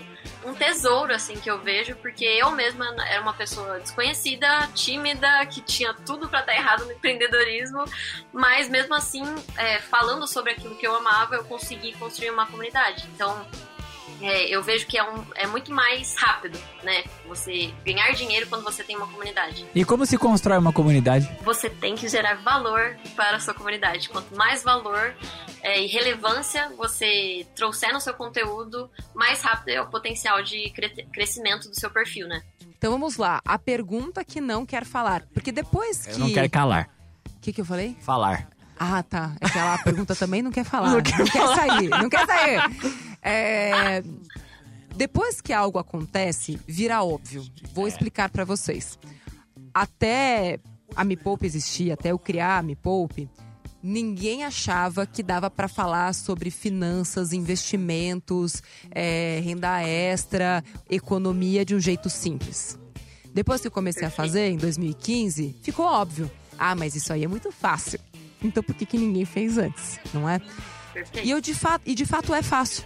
[0.48, 5.60] um tesouro, assim, que eu vejo, porque eu mesma era uma pessoa desconhecida, tímida, que
[5.60, 7.84] tinha tudo para dar errado no empreendedorismo,
[8.32, 9.24] mas mesmo assim,
[9.58, 13.06] é, falando sobre aquilo que eu amava, eu consegui construir uma comunidade.
[13.14, 13.46] Então,
[14.22, 17.04] é, eu vejo que é, um, é muito mais rápido, né?
[17.28, 19.66] Você ganhar dinheiro quando você tem uma comunidade.
[19.74, 21.30] E como se constrói uma comunidade?
[21.44, 24.10] Você tem que gerar valor para a sua comunidade.
[24.10, 25.16] Quanto mais valor
[25.62, 30.90] é, e relevância você trouxer no seu conteúdo, mais rápido é o potencial de cre
[31.14, 32.42] crescimento do seu perfil, né?
[32.78, 33.42] Então vamos lá.
[33.46, 35.24] A pergunta que não quer falar.
[35.34, 36.14] Porque depois que.
[36.14, 36.90] Eu não quer calar.
[37.26, 37.96] O que, que eu falei?
[38.02, 38.48] Falar.
[38.80, 39.34] Ah, tá.
[39.42, 40.92] É que a pergunta também não quer falar.
[40.92, 41.90] Não quer, não quer sair.
[41.90, 42.62] Não quer sair.
[43.22, 44.04] É...
[44.96, 47.46] Depois que algo acontece, vira óbvio.
[47.74, 47.90] Vou é.
[47.90, 48.98] explicar para vocês.
[49.74, 50.60] Até
[50.96, 53.30] a Me Poupe existir, até eu criar a Me Poupe,
[53.84, 61.80] ninguém achava que dava para falar sobre finanças, investimentos, é, renda extra, economia de um
[61.80, 62.78] jeito simples.
[63.34, 66.30] Depois que eu comecei a fazer, em 2015, ficou óbvio.
[66.58, 68.00] Ah, mas isso aí é muito fácil.
[68.44, 70.42] Então por que, que ninguém fez antes, não é?
[71.24, 72.84] E, eu de fato, e de fato é fácil.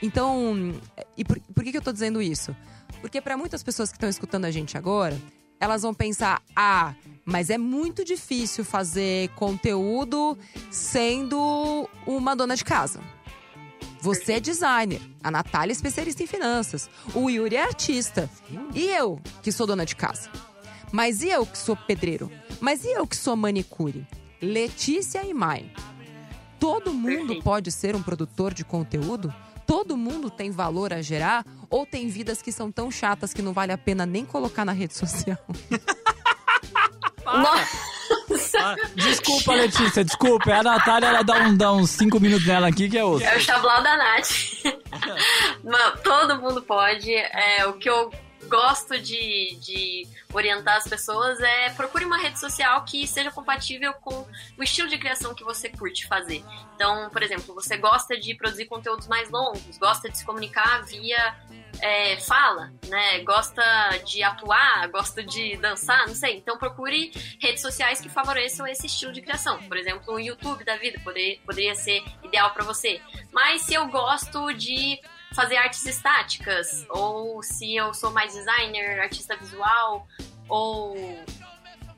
[0.00, 0.74] Então,
[1.16, 2.54] e por, por que, que eu tô dizendo isso?
[3.00, 5.20] Porque para muitas pessoas que estão escutando a gente agora,
[5.60, 10.38] elas vão pensar: ah, mas é muito difícil fazer conteúdo
[10.70, 13.00] sendo uma dona de casa.
[14.00, 18.30] Você é designer, a Natália é especialista em finanças, o Yuri é artista.
[18.72, 20.30] E eu, que sou dona de casa?
[20.92, 22.30] Mas e eu que sou pedreiro?
[22.60, 24.06] Mas e eu que sou manicure?
[24.40, 25.70] Letícia e Mai.
[26.60, 29.34] Todo mundo pode ser um produtor de conteúdo?
[29.68, 33.52] Todo mundo tem valor a gerar ou tem vidas que são tão chatas que não
[33.52, 35.36] vale a pena nem colocar na rede social?
[37.30, 40.50] Ah, desculpa, Letícia, desculpa.
[40.54, 43.26] A Natália, ela dá, um, dá uns 5 minutos nela aqui, que é outro.
[43.28, 44.30] É o chablau da Nath.
[46.02, 47.14] Todo mundo pode.
[47.14, 48.10] É, o que eu
[48.48, 54.26] gosto de, de orientar as pessoas é procure uma rede social que seja compatível com
[54.58, 56.42] o estilo de criação que você curte fazer.
[56.74, 61.36] Então, por exemplo, você gosta de produzir conteúdos mais longos, gosta de se comunicar via
[61.80, 63.20] é, fala, né?
[63.20, 63.62] Gosta
[64.04, 66.36] de atuar, gosta de dançar, não sei.
[66.36, 69.62] Então procure redes sociais que favoreçam esse estilo de criação.
[69.64, 73.00] Por exemplo, o YouTube da vida poderia, poderia ser ideal para você.
[73.32, 75.00] Mas se eu gosto de
[75.34, 80.06] fazer artes estáticas, ou se eu sou mais designer, artista visual,
[80.48, 80.96] ou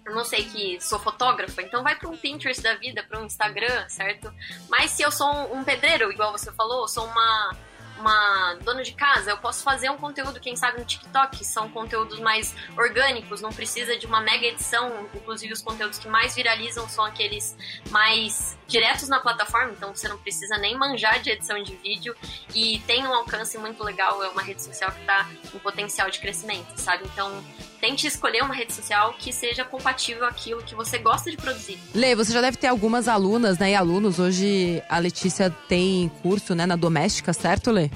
[0.04, 3.26] eu não sei que sou fotógrafa, então vai para um Pinterest da vida, para um
[3.26, 4.32] Instagram, certo?
[4.68, 7.56] Mas se eu sou um pedreiro, igual você falou, sou uma
[8.00, 11.44] uma dona de casa, eu posso fazer um conteúdo, quem sabe, no TikTok.
[11.44, 15.08] São conteúdos mais orgânicos, não precisa de uma mega edição.
[15.14, 17.56] Inclusive, os conteúdos que mais viralizam são aqueles
[17.90, 22.16] mais diretos na plataforma, então você não precisa nem manjar de edição de vídeo.
[22.54, 26.18] E tem um alcance muito legal, é uma rede social que está em potencial de
[26.18, 27.04] crescimento, sabe?
[27.04, 27.44] Então,
[27.80, 31.78] tente escolher uma rede social que seja compatível àquilo que você gosta de produzir.
[31.94, 34.18] Lê, você já deve ter algumas alunas, né, e alunos.
[34.18, 37.90] Hoje a Letícia tem curso, né, na doméstica, certo, Lê?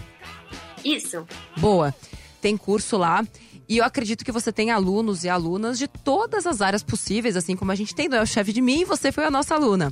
[0.85, 1.27] Isso.
[1.57, 1.95] Boa.
[2.41, 3.25] Tem curso lá.
[3.69, 7.57] E eu acredito que você tem alunos e alunas de todas as áreas possíveis, assim
[7.57, 8.09] como a gente tem.
[8.09, 9.91] Não é o chefe de mim e você foi a nossa aluna.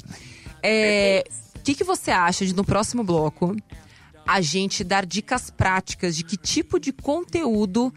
[0.62, 1.24] É,
[1.56, 3.56] O que, que você acha de no próximo bloco
[4.26, 7.92] a gente dar dicas práticas de que tipo de conteúdo.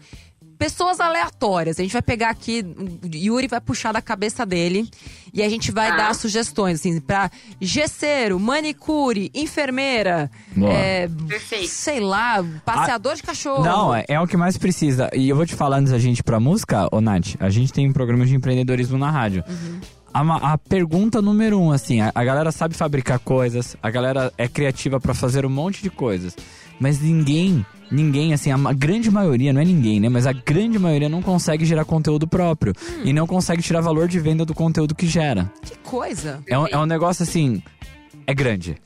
[0.58, 1.78] Pessoas aleatórias.
[1.78, 2.64] A gente vai pegar aqui,
[3.04, 4.88] o Yuri vai puxar da cabeça dele
[5.32, 5.96] e a gente vai Tá.
[5.96, 10.30] dar sugestões, assim, pra gesseiro, manicure, enfermeira,
[10.62, 11.68] é, Perfeito.
[11.68, 13.62] sei lá, passeador de cachorro.
[13.64, 15.10] Não, é, é o que mais precisa.
[15.14, 17.34] E eu vou te falar antes da gente ir pra música, ô Nath.
[17.40, 19.44] A gente tem um programa de empreendedorismo na rádio.
[20.14, 24.32] A, ma- a pergunta número um, assim, a, a galera sabe fabricar coisas, a galera
[24.38, 26.34] é criativa pra fazer um monte de coisas.
[26.78, 30.08] Mas ninguém, ninguém, assim, a grande maioria, não é ninguém, né?
[30.08, 32.72] Mas a grande maioria não consegue gerar conteúdo próprio.
[33.04, 35.50] E não consegue tirar valor de venda do conteúdo que gera.
[35.62, 36.42] Que coisa.
[36.46, 37.62] É um, é um negócio assim.
[38.26, 38.76] É grande.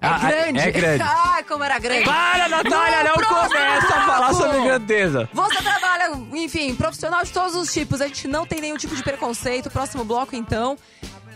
[0.00, 0.58] É Ah, grande.
[0.60, 1.04] É grande.
[1.04, 2.04] Ai, como era grande.
[2.04, 5.28] Para, Natália, não Próximo começa a falar sobre grandeza.
[5.32, 8.00] Você trabalha, enfim, profissional de todos os tipos.
[8.00, 9.70] A gente não tem nenhum tipo de preconceito.
[9.70, 10.76] Próximo bloco, então.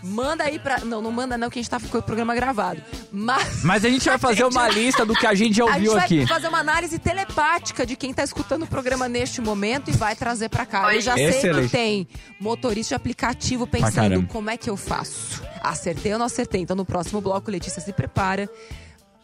[0.03, 0.79] Manda aí pra.
[0.79, 2.81] Não, não manda não, que a gente tá com o programa gravado.
[3.11, 3.63] Mas.
[3.63, 5.93] Mas a gente vai fazer uma lista do que a gente já A gente ouviu
[5.93, 6.27] vai aqui.
[6.27, 10.49] fazer uma análise telepática de quem tá escutando o programa neste momento e vai trazer
[10.49, 10.93] pra cá.
[10.93, 11.65] Eu já sei Excelente.
[11.65, 12.07] que tem
[12.39, 15.41] motorista de aplicativo pensando como é que eu faço.
[15.61, 16.61] Acertei ou não acertei?
[16.61, 18.49] Então no próximo bloco, Letícia se prepara.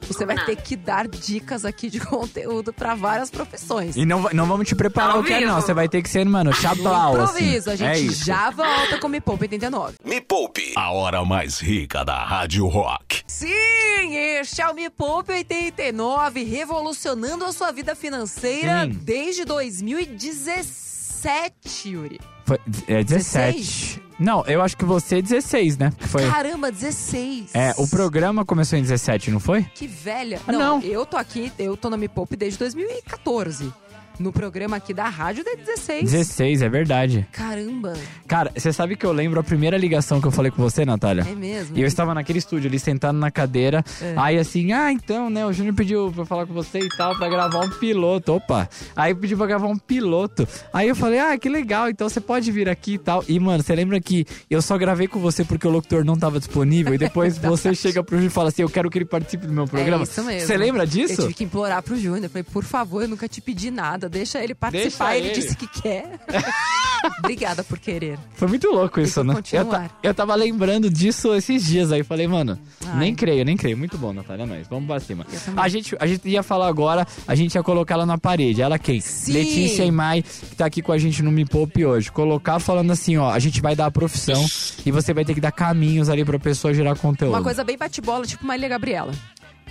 [0.02, 3.96] Você vai ter que dar dicas aqui de conteúdo pra várias profissões.
[3.96, 5.60] E não, não vamos te preparar Ao o que é, não.
[5.62, 7.40] Você vai ter que ser, mano, chablau, No assim.
[7.44, 9.96] improviso, a gente é já volta com Me Poupa 89.
[10.06, 13.24] Me Poupe, a hora mais rica da Rádio Rock.
[13.28, 18.92] Sim, este é o Me Poupe 89, revolucionando a sua vida financeira Sim.
[19.04, 22.20] desde 2017, Yuri.
[22.46, 23.58] Foi, é 17.
[23.58, 24.00] 16?
[24.20, 25.94] Não, eu acho que você é 16, né?
[25.98, 26.28] Que Foi.
[26.28, 27.54] Caramba, 16.
[27.54, 29.64] É, o programa começou em 17, não foi?
[29.76, 30.42] Que velha.
[30.48, 30.82] Ah, não, não.
[30.82, 33.72] eu tô aqui, eu tô no Me Poupe desde 2014.
[34.20, 36.12] No programa aqui da rádio de 16.
[36.12, 37.28] 16, é verdade.
[37.32, 37.94] Caramba,
[38.28, 41.22] Cara, você sabe que eu lembro a primeira ligação que eu falei com você, Natália?
[41.30, 41.78] é mesmo.
[41.78, 43.84] E eu estava naquele estúdio ali, sentado na cadeira.
[44.02, 44.14] É.
[44.18, 45.46] Aí assim, ah, então, né?
[45.46, 48.34] O Júnior pediu pra eu falar com você e tal, pra gravar um piloto.
[48.34, 48.68] Opa!
[48.96, 50.48] Aí pediu pra gravar um piloto.
[50.74, 53.24] Aí eu falei, ah, que legal, então você pode vir aqui e tal.
[53.28, 56.40] E, mano, você lembra que eu só gravei com você porque o locutor não tava
[56.40, 56.94] disponível?
[56.94, 59.54] E depois você chega pro Júnior e fala assim, eu quero que ele participe do
[59.54, 60.02] meu programa.
[60.02, 60.48] É isso mesmo.
[60.48, 61.22] Você lembra Eu disso?
[61.22, 62.24] tive que implorar pro Júnior.
[62.26, 64.07] Eu falei, por favor, eu nunca te pedi nada.
[64.10, 65.12] Deixa ele participar.
[65.12, 65.36] Deixa ele, ele.
[65.42, 66.20] disse que quer.
[67.20, 68.18] Obrigada por querer.
[68.34, 69.32] Foi muito louco isso, né?
[69.34, 69.88] Eu, continuar.
[69.90, 72.04] ta- eu tava lembrando disso esses dias aí.
[72.04, 72.98] Falei, mano, Ai.
[73.00, 73.78] nem creio, nem creio.
[73.78, 74.68] Muito bom, Natália, nós.
[74.68, 75.26] Vamos pra cima.
[75.32, 75.54] Eu.
[75.62, 78.62] A gente, a gente ia falar agora, a gente ia colocar ela na parede.
[78.62, 79.00] Ela quem?
[79.00, 79.34] Sim.
[79.34, 82.12] Letícia e Mai, que tá aqui com a gente no Me Poupe hoje.
[82.12, 84.44] Colocar falando assim, ó, a gente vai dar a profissão
[84.86, 87.34] e você vai ter que dar caminhos ali pra pessoa gerar conteúdo.
[87.34, 89.12] Uma coisa bem bate-bola, tipo Marília Gabriela.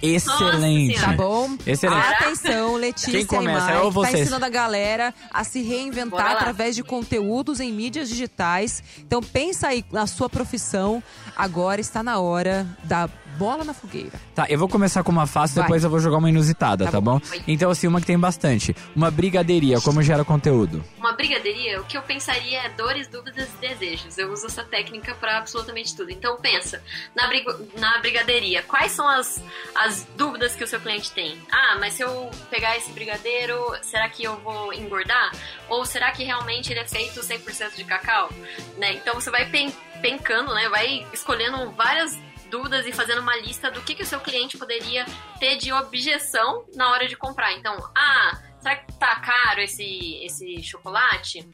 [0.02, 0.94] Excelente.
[0.94, 1.56] Nossa Tá bom?
[1.66, 2.06] Excelente.
[2.06, 3.66] Atenção, Letícia Quem começa?
[3.70, 7.72] e Mai, Eu ou tá ensinando a galera a se reinventar através de conteúdos em
[7.72, 8.82] mídias digitais.
[8.98, 11.02] Então pensa aí na sua profissão.
[11.36, 14.20] Agora está na hora da bola na fogueira.
[14.34, 15.64] Tá, eu vou começar com uma fácil, Vai.
[15.64, 17.18] depois eu vou jogar uma inusitada, tá, Tá bom?
[17.18, 17.42] bom.
[17.46, 18.74] Então, assim, uma que tem bastante.
[18.94, 20.84] Uma brigadeiria, como gera conteúdo?
[20.98, 24.16] Uma brigadeiria, o que eu pensaria é dores, dúvidas e desejos.
[24.18, 26.10] Eu uso essa técnica pra absolutamente tudo.
[26.10, 26.82] Então pensa,
[27.14, 29.42] na, brigo- na brigadeiria, quais são as,
[29.74, 31.38] as dúvidas que o seu cliente tem?
[31.52, 35.30] Ah, mas se eu pegar esse brigadeiro, será que eu vou engordar?
[35.68, 38.30] Ou será que realmente ele é feito 100% de cacau?
[38.78, 38.94] Né?
[38.94, 40.68] Então você vai pen- pencando, né?
[40.68, 42.18] vai escolhendo várias
[42.56, 45.04] dúvidas e fazendo uma lista do que, que o seu cliente poderia
[45.38, 47.52] ter de objeção na hora de comprar.
[47.52, 51.46] Então, ah, será que tá caro esse, esse chocolate?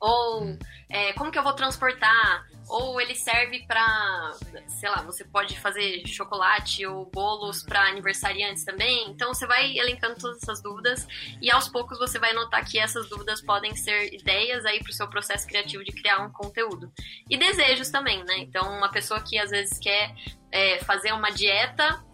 [0.00, 0.56] Ou
[0.88, 2.47] é, como que eu vou transportar?
[2.68, 4.32] Ou ele serve pra,
[4.66, 9.10] sei lá, você pode fazer chocolate ou bolos pra aniversariantes também.
[9.10, 11.06] Então você vai elencando todas essas dúvidas
[11.40, 15.08] e aos poucos você vai notar que essas dúvidas podem ser ideias aí pro seu
[15.08, 16.92] processo criativo de criar um conteúdo.
[17.28, 18.38] E desejos também, né?
[18.38, 20.14] Então uma pessoa que às vezes quer
[20.50, 22.04] é, fazer uma dieta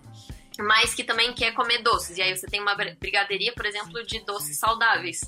[0.59, 2.17] mas que também quer comer doces.
[2.17, 5.21] E aí você tem uma br- brigadeiria, por exemplo, de doces saudáveis,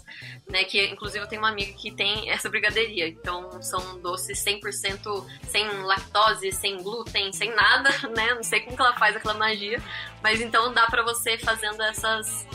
[0.49, 0.63] né?
[0.65, 3.09] Que inclusive eu tenho uma amiga que tem essa brigadeiria.
[3.09, 8.35] Então são doces 100% sem lactose, sem glúten, sem nada, né?
[8.35, 9.83] Não sei como que ela faz aquela magia,
[10.23, 12.47] mas então dá pra você fazendo essas,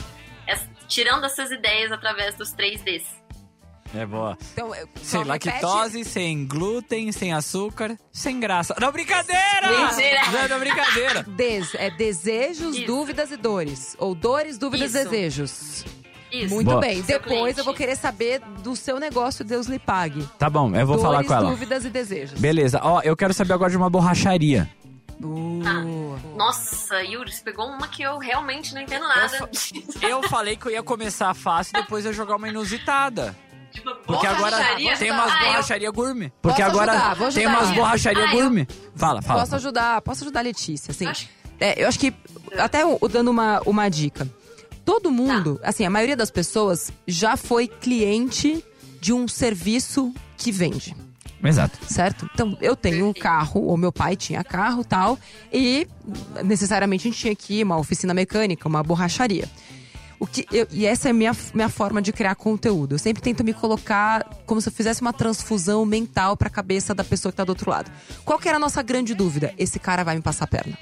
[0.47, 3.20] ess- tirando essas ideias através dos 3Ds.
[3.93, 4.37] É boa.
[4.53, 8.73] Então, eu- Sem lactose, sem glúten, sem açúcar, sem graça.
[8.79, 9.69] Não, brincadeira!
[9.69, 10.21] Mentira!
[10.31, 11.23] Não, não, brincadeira.
[11.27, 12.85] Des, é desejos, Isso.
[12.87, 13.95] dúvidas e dores.
[13.99, 15.09] Ou dores, dúvidas e Isso.
[15.09, 15.85] desejos.
[16.31, 16.53] Isso.
[16.53, 16.79] Muito Boa.
[16.79, 17.03] bem.
[17.03, 17.59] Seu Depois cliente.
[17.59, 20.25] eu vou querer saber do seu negócio, Deus lhe pague.
[20.39, 21.49] Tá bom, eu vou Dores, falar com ela.
[21.49, 22.39] dúvidas e desejos.
[22.39, 24.69] Beleza, ó, eu quero saber agora de uma borracharia.
[25.21, 29.29] Uh, Nossa, Yuri, você pegou uma que eu realmente não entendo Eu, nada.
[29.29, 29.49] fa-
[30.07, 33.35] eu falei que eu ia começar fácil e depois eu jogar uma inusitada.
[33.71, 34.57] Tipo, Porque agora
[34.99, 36.31] tem umas Ah, eu- borracharia gourmet.
[36.41, 38.67] Porque Posso agora ajudar, tem umas borracharia Ah, eu- gourmet.
[38.95, 39.39] Fala, fala.
[39.41, 41.07] Posso ajudar, posso ajudar a Letícia, assim.
[41.07, 41.27] Acho-
[41.59, 42.11] É, eu acho que,
[42.57, 44.27] até o- dando uma, uma dica.
[44.83, 48.65] Todo mundo, assim, a maioria das pessoas já foi cliente
[48.99, 50.95] de um serviço que vende.
[51.43, 51.79] Exato.
[51.87, 52.29] certo?
[52.35, 55.17] Então, eu tenho um carro, ou meu pai tinha carro tal,
[55.51, 55.87] e
[56.43, 59.49] necessariamente a gente tinha aqui uma oficina mecânica, uma borracharia.
[60.21, 62.93] O que eu- e essa é a minha, minha forma de criar conteúdo.
[62.93, 67.03] Eu sempre tento me colocar como se eu fizesse uma transfusão mental pra cabeça da
[67.03, 67.91] pessoa que tá do outro lado.
[68.23, 69.51] Qual que era a nossa grande dúvida?
[69.57, 70.77] Esse cara vai me passar a perna.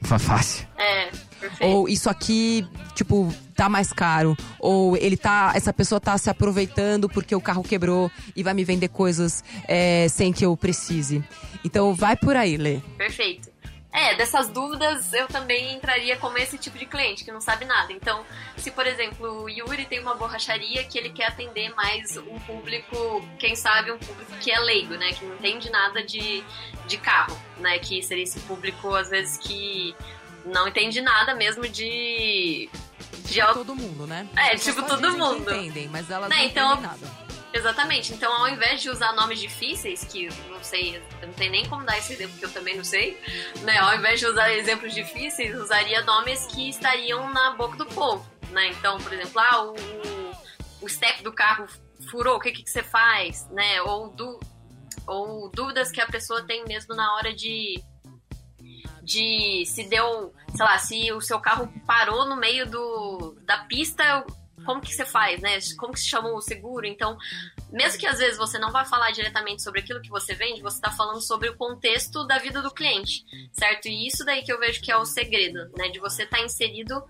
[0.00, 0.66] Fácil.
[0.78, 1.70] É, perfeito.
[1.74, 4.34] Ou isso aqui, tipo, tá mais caro.
[4.58, 5.52] Ou ele tá.
[5.54, 10.06] Essa pessoa tá se aproveitando porque o carro quebrou e vai me vender coisas é,
[10.08, 11.22] sem que eu precise.
[11.64, 12.78] Então vai por aí, Lê.
[12.96, 13.50] Perfeito.
[13.90, 17.92] É, dessas dúvidas eu também entraria como esse tipo de cliente que não sabe nada.
[17.92, 18.24] Então,
[18.56, 23.26] se por exemplo o Yuri tem uma borracharia que ele quer atender mais um público,
[23.38, 25.12] quem sabe um público que é leigo, né?
[25.14, 26.44] Que não entende nada de,
[26.86, 27.78] de carro, né?
[27.78, 29.96] Que seria esse público, às vezes, que
[30.44, 32.68] não entende nada mesmo de.
[33.24, 33.60] de auto...
[33.64, 34.28] todo mundo, né?
[34.36, 35.50] É, tipo todo mundo.
[35.50, 37.27] entendem, mas elas Né, não então- entendem nada.
[37.52, 38.12] Exatamente.
[38.12, 41.98] Então, ao invés de usar nomes difíceis, que não sei, não tenho nem como dar
[41.98, 43.20] esse exemplo, porque eu também não sei,
[43.62, 43.78] né?
[43.78, 48.68] Ao invés de usar exemplos difíceis, usaria nomes que estariam na boca do povo, né?
[48.68, 49.74] Então, por exemplo, ah, o,
[50.82, 51.66] o, step do carro
[52.10, 53.80] furou, o que, que você faz, né?
[53.82, 54.14] Ou,
[55.06, 57.82] ou dúvidas que a pessoa tem mesmo na hora de
[59.02, 64.22] de se deu, sei lá, se o seu carro parou no meio do, da pista,
[64.64, 65.58] como que você faz, né?
[65.78, 66.86] Como que se chama o seguro?
[66.86, 67.16] Então,
[67.70, 70.76] mesmo que às vezes você não vá falar diretamente sobre aquilo que você vende, você
[70.76, 73.88] está falando sobre o contexto da vida do cliente, certo?
[73.88, 75.88] E isso daí que eu vejo que é o segredo, né?
[75.88, 77.02] De você estar inserido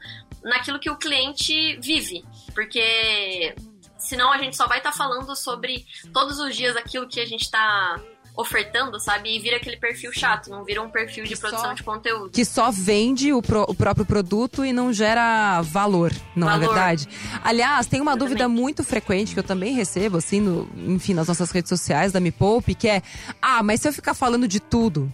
[0.42, 3.54] naquilo que o cliente vive, porque
[3.98, 7.42] senão a gente só vai estar falando sobre todos os dias aquilo que a gente
[7.42, 8.00] está
[8.40, 9.34] ofertando, sabe?
[9.34, 12.30] E vira aquele perfil chato, não vira um perfil de Que produção só- de conteúdo.
[12.30, 16.66] Que só vende o, pro- o próprio produto e não gera valor, não é Valor.
[16.72, 17.08] verdade?
[17.42, 18.28] Aliás, tem uma Exatamente.
[18.38, 22.20] dúvida muito frequente que eu também recebo, assim, no, enfim, nas nossas redes sociais da
[22.20, 23.02] Me Poupe, que é:
[23.42, 25.12] ah, mas se eu ficar falando de tudo,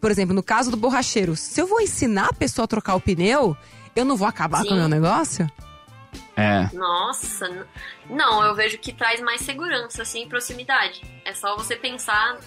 [0.00, 3.00] por exemplo, no caso do borracheiro, se eu vou ensinar a pessoa a trocar o
[3.00, 3.56] pneu,
[3.96, 4.68] eu não vou acabar Sim.
[4.68, 5.50] com o meu negócio?
[6.36, 6.68] É.
[6.72, 7.66] Nossa,
[8.12, 11.00] não, eu vejo que traz mais segurança, assim, proximidade.
[11.24, 12.38] É só você pensar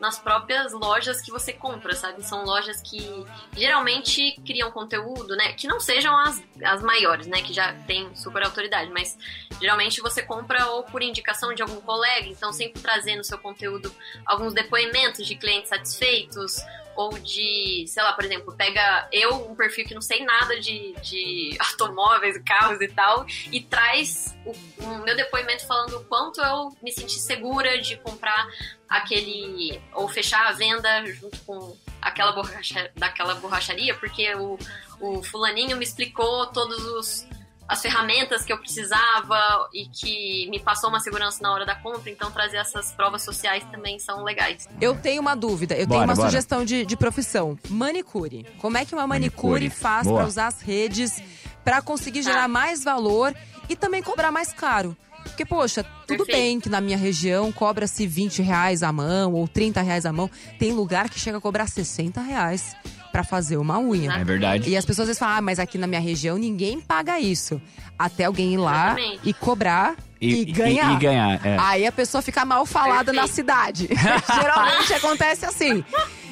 [0.00, 2.22] nas próprias lojas que você compra, sabe?
[2.22, 5.52] São lojas que geralmente criam conteúdo, né?
[5.52, 7.42] Que não sejam as, as maiores, né?
[7.42, 9.18] Que já tem super autoridade, mas
[9.60, 14.54] geralmente você compra ou por indicação de algum colega, então sempre trazendo seu conteúdo alguns
[14.54, 16.64] depoimentos de clientes satisfeitos,
[17.00, 20.92] ou de, sei lá, por exemplo, pega eu, um perfil que não sei nada de,
[21.02, 24.52] de automóveis, carros e tal, e traz o,
[24.84, 28.46] o meu depoimento falando o quanto eu me senti segura de comprar
[28.88, 34.58] aquele, ou fechar a venda junto com aquela borracha, daquela borracharia, porque o,
[35.00, 37.26] o fulaninho me explicou todos os
[37.70, 42.10] as ferramentas que eu precisava e que me passou uma segurança na hora da compra,
[42.10, 44.68] então trazer essas provas sociais também são legais.
[44.80, 46.28] Eu tenho uma dúvida, eu Bora, tenho uma bora.
[46.28, 47.56] sugestão de, de profissão.
[47.68, 48.44] Manicure.
[48.58, 49.70] Como é que uma manicure, Manicure.
[49.70, 51.22] faz para usar as redes
[51.62, 53.32] para conseguir gerar mais valor
[53.70, 54.96] e também cobrar mais caro?
[55.22, 56.32] Porque, poxa, tudo Perfeito.
[56.36, 60.30] bem que na minha região cobra-se 20 reais a mão ou 30 reais a mão.
[60.58, 62.74] Tem lugar que chega a cobrar 60 reais
[63.12, 64.12] para fazer uma unha.
[64.12, 64.68] É verdade.
[64.70, 67.60] E as pessoas às vezes falam, ah, mas aqui na minha região ninguém paga isso.
[67.98, 69.28] Até alguém ir lá Exatamente.
[69.28, 70.92] e cobrar e, ganhar.
[70.92, 71.56] E, ganhar, é.
[71.58, 73.34] Aí a pessoa fica mal falada na Perfeito.
[73.36, 73.88] cidade.
[74.34, 75.84] Geralmente acontece assim.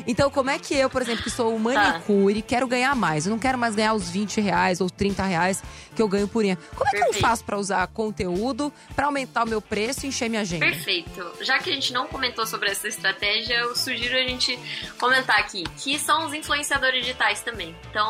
[0.09, 3.27] Então, como é que eu, por exemplo, que sou um manicure, quero ganhar mais?
[3.27, 5.63] Eu não quero mais ganhar os 20 reais ou 30 reais
[5.95, 6.57] que eu ganho por unha.
[6.75, 7.21] Como é que eu Perfeito.
[7.21, 10.65] faço pra usar conteúdo, pra aumentar o meu preço e encher minha agenda?
[10.65, 11.31] Perfeito.
[11.43, 14.59] Já que a gente não comentou sobre essa estratégia, eu sugiro a gente
[14.99, 17.77] comentar aqui, que são os influenciadores digitais também.
[17.91, 18.09] Então,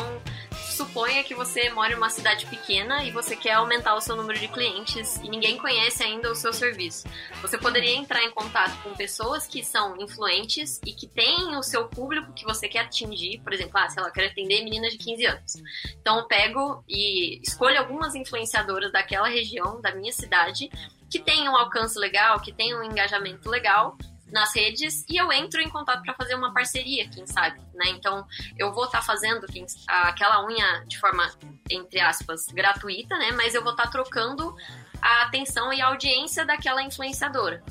[0.78, 4.38] suponha que você mora em uma cidade pequena e você quer aumentar o seu número
[4.38, 7.08] de clientes e ninguém conhece ainda o seu serviço.
[7.42, 11.88] Você poderia entrar em contato com pessoas que são influentes e que têm o seu
[11.88, 13.40] público que você quer atingir.
[13.40, 15.54] Por exemplo, ah, sei lá, eu quero atender meninas de 15 anos.
[16.00, 20.70] Então, eu pego e escolho algumas influenciadoras daquela região, da minha cidade,
[21.10, 23.96] que tenham um alcance legal, que tenham um engajamento legal,
[24.32, 27.88] nas redes e eu entro em contato para fazer uma parceria, quem sabe, né?
[27.88, 31.30] Então, eu vou estar tá fazendo quem, aquela unha de forma,
[31.70, 33.32] entre aspas, gratuita, né?
[33.32, 34.54] Mas eu vou estar tá trocando
[35.00, 37.62] a atenção e a audiência daquela influenciadora.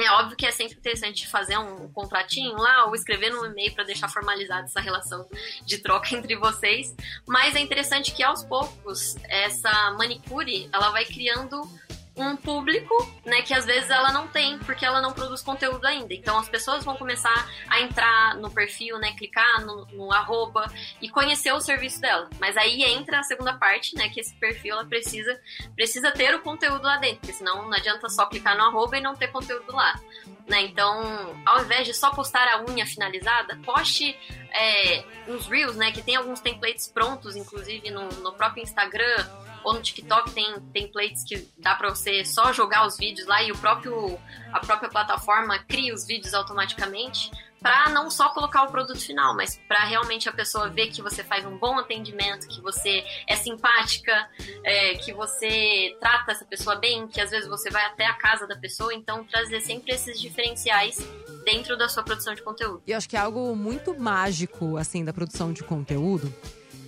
[0.00, 3.84] É óbvio que é sempre interessante fazer um contratinho lá ou escrever no e-mail para
[3.84, 5.28] deixar formalizada essa relação
[5.66, 6.94] de troca entre vocês,
[7.26, 11.60] mas é interessante que aos poucos essa manicure ela vai criando
[12.14, 12.94] um público,
[13.24, 16.12] né, que às vezes ela não tem, porque ela não produz conteúdo ainda.
[16.12, 21.08] Então as pessoas vão começar a entrar no perfil, né, clicar no, no arroba e
[21.08, 22.28] conhecer o serviço dela.
[22.38, 25.40] Mas aí entra a segunda parte, né, que esse perfil ela precisa
[25.74, 29.00] precisa ter o conteúdo lá dentro, porque senão não adianta só clicar no arroba e
[29.00, 29.98] não ter conteúdo lá.
[30.46, 30.62] Né?
[30.62, 34.18] Então, ao invés de só postar a unha finalizada, poste
[34.50, 39.26] é, uns reels, né, que tem alguns templates prontos, inclusive no, no próprio Instagram
[39.64, 43.52] ou no TikTok tem templates que dá para você só jogar os vídeos lá e
[43.52, 44.18] o próprio
[44.52, 47.30] a própria plataforma cria os vídeos automaticamente
[47.62, 51.22] para não só colocar o produto final, mas para realmente a pessoa ver que você
[51.22, 54.28] faz um bom atendimento, que você é simpática,
[54.64, 58.48] é, que você trata essa pessoa bem, que às vezes você vai até a casa
[58.48, 60.98] da pessoa, então trazer sempre esses diferenciais
[61.44, 62.82] dentro da sua produção de conteúdo.
[62.86, 66.34] E eu acho que é algo muito mágico assim da produção de conteúdo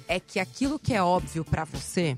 [0.06, 2.16] é que aquilo que é óbvio para você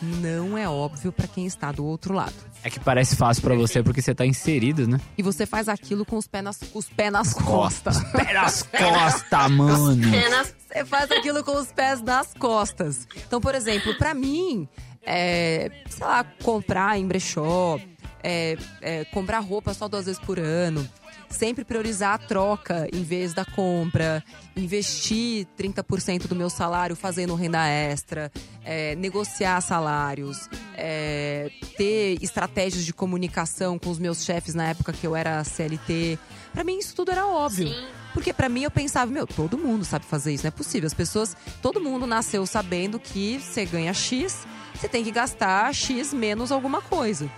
[0.00, 2.34] não é óbvio para quem está do outro lado.
[2.64, 5.00] É que parece fácil para você porque você tá inserido, né?
[5.16, 7.96] E você faz aquilo com os pés nas, os pés nas costas.
[7.96, 10.02] Os pés nas costas, mano.
[10.68, 13.06] Você faz aquilo com os pés nas costas.
[13.26, 14.68] Então, por exemplo, para mim,
[15.04, 17.78] é, sei lá, comprar em brechó,
[18.22, 20.88] é, é, comprar roupa só duas vezes por ano
[21.32, 24.22] sempre priorizar a troca em vez da compra,
[24.56, 28.30] investir 30% do meu salário fazendo renda extra,
[28.64, 35.06] é, negociar salários, é, ter estratégias de comunicação com os meus chefes na época que
[35.06, 36.18] eu era CLT.
[36.52, 37.68] Para mim isso tudo era óbvio.
[37.68, 37.86] Sim.
[38.12, 40.86] Porque para mim eu pensava, meu, todo mundo sabe fazer isso, não é possível.
[40.86, 46.12] As pessoas, todo mundo nasceu sabendo que você ganha X, você tem que gastar X
[46.12, 47.30] menos alguma coisa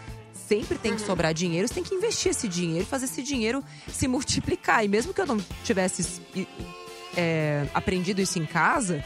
[0.48, 1.06] sempre tem que uhum.
[1.06, 4.84] sobrar dinheiro, você tem que investir esse dinheiro e fazer esse dinheiro se multiplicar.
[4.84, 6.20] E mesmo que eu não tivesse
[7.16, 9.04] é, aprendido isso em casa,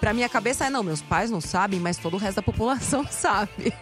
[0.00, 3.06] pra minha cabeça é, não, meus pais não sabem, mas todo o resto da população
[3.10, 3.72] sabe.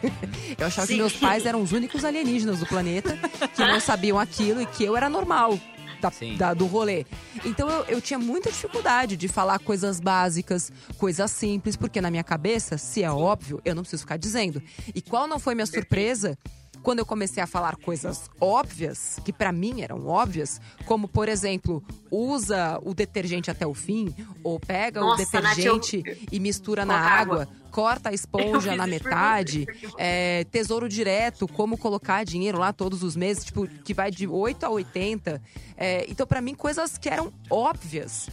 [0.59, 0.95] Eu achava Sim.
[0.95, 3.19] que meus pais eram os únicos alienígenas do planeta
[3.55, 5.59] que não sabiam aquilo e que eu era normal.
[6.01, 7.05] Da, da, do rolê.
[7.45, 12.23] Então eu, eu tinha muita dificuldade de falar coisas básicas, coisas simples, porque na minha
[12.23, 14.63] cabeça, se é óbvio, eu não preciso ficar dizendo.
[14.95, 16.39] E qual não foi minha surpresa
[16.83, 21.83] quando eu comecei a falar coisas óbvias, que para mim eram óbvias, como por exemplo,
[22.11, 26.17] usa o detergente até o fim, ou pega Nossa, o detergente Nath, eu...
[26.33, 29.67] e mistura na água, água corta a esponja na metade,
[29.97, 34.65] é, tesouro direto, como colocar dinheiro lá todos os meses, tipo, que vai de 8
[34.65, 35.41] a 80.
[35.77, 38.29] É, então, para mim, coisas que eram óbvias.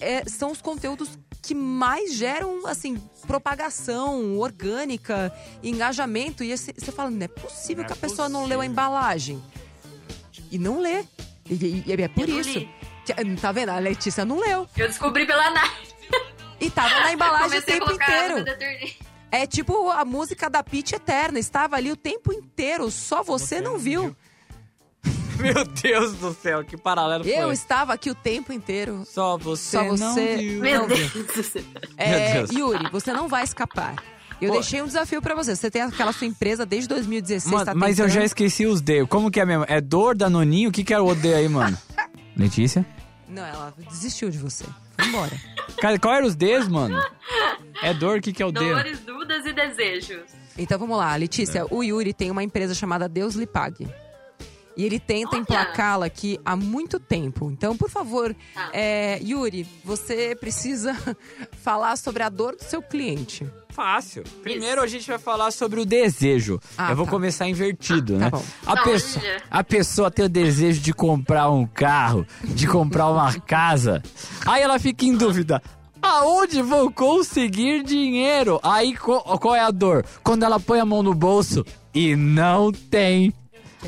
[0.00, 5.32] É, são os conteúdos que mais geram, assim, propagação orgânica,
[5.62, 6.42] engajamento.
[6.42, 8.40] E você fala, não é possível não que a pessoa possível.
[8.40, 9.42] não leu a embalagem.
[10.50, 11.04] E não lê.
[11.48, 12.66] E, e é por Eu isso.
[13.40, 13.68] Tá vendo?
[13.68, 14.66] A Letícia não leu.
[14.76, 15.94] Eu descobri pela Nath.
[16.60, 18.44] E tava na embalagem o tempo inteiro.
[19.30, 21.38] É tipo a música da Pitch Eterna.
[21.38, 24.16] Estava ali o tempo inteiro, só você, você não viu.
[25.44, 29.04] Meu Deus do céu, que paralelo Eu estava aqui o tempo inteiro.
[29.06, 30.62] Só você, Só você não viu.
[30.62, 31.62] Meu Deus do céu.
[31.98, 32.50] É, Deus.
[32.50, 33.96] Yuri, você não vai escapar.
[34.40, 34.54] Eu Pô.
[34.54, 35.54] deixei um desafio para você.
[35.54, 39.06] Você tem aquela sua empresa desde 2016, mano, tá Mas eu já esqueci os D.
[39.06, 39.64] Como que é mesmo?
[39.68, 40.70] É dor, danoninho?
[40.70, 41.76] O que que era o D aí, mano?
[42.36, 42.84] Letícia?
[43.28, 44.64] Não, ela desistiu de você.
[44.96, 45.32] Foi embora.
[45.78, 46.98] Cara, qual eram os Ds, mano?
[47.82, 48.60] É dor, o que que é o D?
[48.60, 50.22] Dores, dúvidas e desejos.
[50.56, 51.60] Então vamos lá, Letícia.
[51.60, 51.66] É.
[51.70, 53.88] O Yuri tem uma empresa chamada Deus lhe pague.
[54.76, 57.50] E ele tenta emplacá-la aqui há muito tempo.
[57.50, 58.70] Então, por favor, ah.
[58.72, 60.96] é, Yuri, você precisa
[61.62, 63.46] falar sobre a dor do seu cliente.
[63.70, 64.22] Fácil.
[64.42, 66.60] Primeiro a gente vai falar sobre o desejo.
[66.78, 67.10] Ah, Eu vou tá.
[67.10, 68.30] começar invertido, né?
[68.30, 73.32] Tá a, pessoa, a pessoa tem o desejo de comprar um carro, de comprar uma
[73.42, 74.00] casa.
[74.46, 75.60] Aí ela fica em dúvida.
[76.00, 78.60] Aonde vou conseguir dinheiro?
[78.62, 80.04] Aí qual é a dor?
[80.22, 83.32] Quando ela põe a mão no bolso e não tem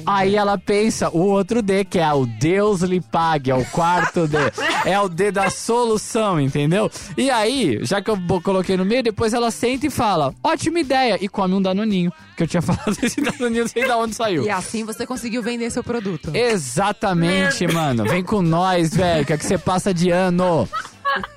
[0.04, 4.26] Aí ela pensa, o outro D, que é o Deus lhe pague, é o quarto
[4.26, 4.36] D.
[4.84, 6.90] é o D da solução, entendeu?
[7.16, 11.18] E aí, já que eu coloquei no meio, depois ela senta e fala, ótima ideia,
[11.20, 12.12] e come um danoninho.
[12.36, 14.44] Que eu tinha falado esse danoninho, não sei de onde saiu.
[14.44, 16.30] E assim você conseguiu vender seu produto.
[16.34, 18.04] Exatamente, mano.
[18.04, 20.68] Vem com nós, velho, que é que você passa de ano.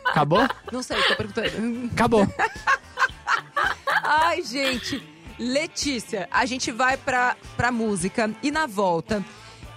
[0.05, 0.47] Acabou?
[0.71, 1.89] Não sei, tô perguntando.
[1.91, 2.27] Acabou.
[4.03, 5.01] Ai, gente.
[5.39, 9.23] Letícia, a gente vai pra, pra música e na volta.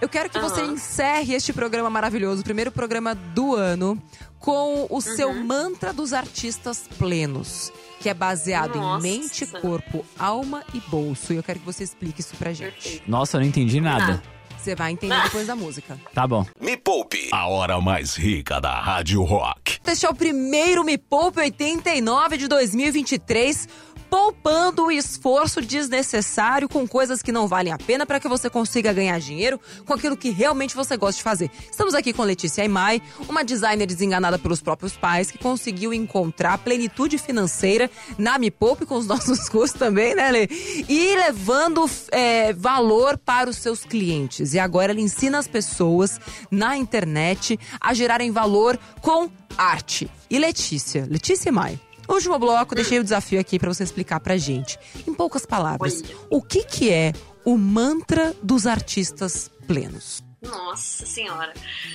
[0.01, 0.73] Eu quero que você Aham.
[0.73, 3.97] encerre este programa maravilhoso, o primeiro programa do ano,
[4.37, 5.45] com o seu Uhum.
[5.45, 9.07] mantra dos artistas plenos, que é baseado Nossa.
[9.07, 11.31] em mente, corpo, alma e bolso.
[11.31, 12.73] E eu quero que você explique isso pra gente.
[12.73, 13.09] Perfeito.
[13.09, 14.21] Nossa, eu não entendi nada.
[14.59, 15.97] Você vai entender depois da música.
[16.13, 16.45] Tá bom.
[16.59, 19.79] Me Poupe, a hora mais rica da Rádio Rock.
[19.85, 23.67] Este é o primeiro Me Poupe 89 de 2023.
[24.13, 28.93] Poupando o esforço desnecessário com coisas que não valem a pena para que você consiga
[28.93, 31.49] ganhar dinheiro com aquilo que realmente você gosta de fazer.
[31.71, 37.17] Estamos aqui com Letícia Aimai, uma designer desenganada pelos próprios pais que conseguiu encontrar plenitude
[37.17, 40.47] financeira na Me Poupe com os nossos custos também, né, Lê?
[40.87, 44.53] E levando é, valor para os seus clientes.
[44.53, 50.07] E agora ela ensina as pessoas na internet a gerarem valor com arte.
[50.29, 51.79] E Letícia, Letícia Mai.
[52.07, 54.77] Último bloco, deixei o desafio aqui para você explicar pra gente,
[55.07, 56.17] em poucas palavras, Olha.
[56.29, 57.13] o que que é
[57.45, 60.23] o mantra dos artistas plenos.
[60.41, 61.53] Nossa senhora.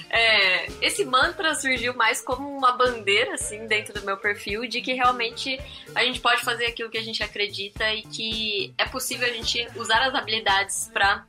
[0.09, 4.95] É, esse mantra surgiu mais como uma bandeira, assim, dentro do meu perfil, de que
[4.95, 5.61] realmente
[5.95, 9.69] a gente pode fazer aquilo que a gente acredita e que é possível a gente
[9.77, 11.27] usar as habilidades para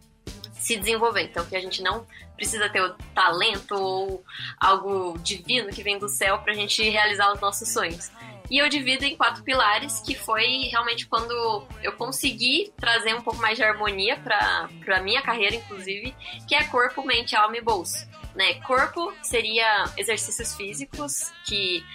[0.53, 1.23] se desenvolver.
[1.23, 2.07] Então, que a gente não
[2.37, 4.23] precisa ter o talento ou
[4.57, 8.09] algo divino que vem do céu pra gente realizar os nossos sonhos.
[8.49, 13.39] E eu divido em quatro pilares, que foi realmente quando eu consegui trazer um pouco
[13.39, 16.15] mais de harmonia para a minha carreira, inclusive,
[16.47, 18.07] que é corpo, mente, alma e bolso.
[18.33, 18.55] Né?
[18.61, 21.85] Corpo seria exercícios físicos, que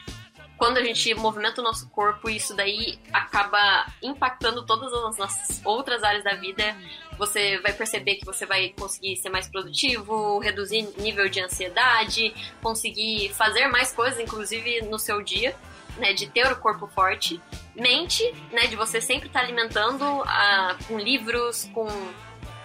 [0.56, 6.04] quando a gente movimenta o nosso corpo, isso daí acaba impactando todas as nossas outras
[6.04, 6.76] áreas da vida.
[7.18, 12.32] Você vai perceber que você vai conseguir ser mais produtivo, reduzir nível de ansiedade,
[12.62, 15.56] conseguir fazer mais coisas, inclusive no seu dia
[15.96, 17.40] né, de ter o corpo forte,
[17.74, 18.22] mente,
[18.52, 21.86] né, de você sempre estar alimentando ah, com livros, com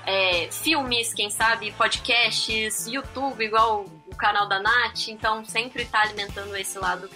[0.05, 6.55] é, filmes, quem sabe, podcasts, YouTube, igual o canal da Nath, então sempre estar alimentando
[6.55, 7.09] esse lado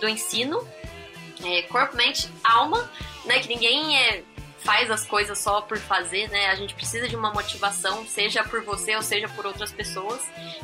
[0.00, 0.66] do ensino,
[1.44, 2.90] é, corpo, mente, alma,
[3.24, 4.24] né, que ninguém é,
[4.58, 8.62] faz as coisas só por fazer, né, a gente precisa de uma motivação, seja por
[8.64, 10.20] você ou seja por outras pessoas,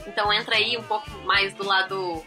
[0.07, 2.25] então entra aí um pouco mais do lado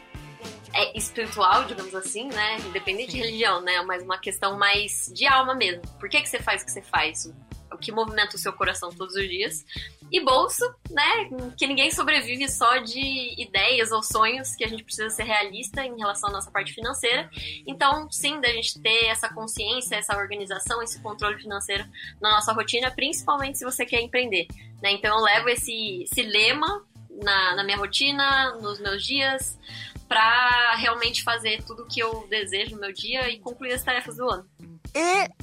[0.80, 2.58] é espiritual, digamos assim, né?
[2.60, 3.82] Independente de religião, né?
[3.82, 5.82] Mas uma questão mais de alma mesmo.
[6.00, 7.32] Por que, que você faz o que você faz?
[7.72, 9.66] O que movimenta o seu coração todos os dias.
[10.12, 11.30] E bolso, né?
[11.58, 15.98] Que ninguém sobrevive só de ideias ou sonhos, que a gente precisa ser realista em
[15.98, 17.30] relação à nossa parte financeira.
[17.68, 21.86] Então, sim, da gente ter essa consciência, essa organização, esse controle financeiro
[22.22, 24.48] na nossa rotina, principalmente se você quer empreender.
[24.82, 24.92] Né?
[24.92, 26.86] Então, eu levo esse, esse lema
[27.22, 29.60] na, na minha rotina, nos meus dias,
[30.10, 34.18] para realmente fazer tudo o que eu desejo no meu dia e concluir as tarefas
[34.18, 34.44] do ano.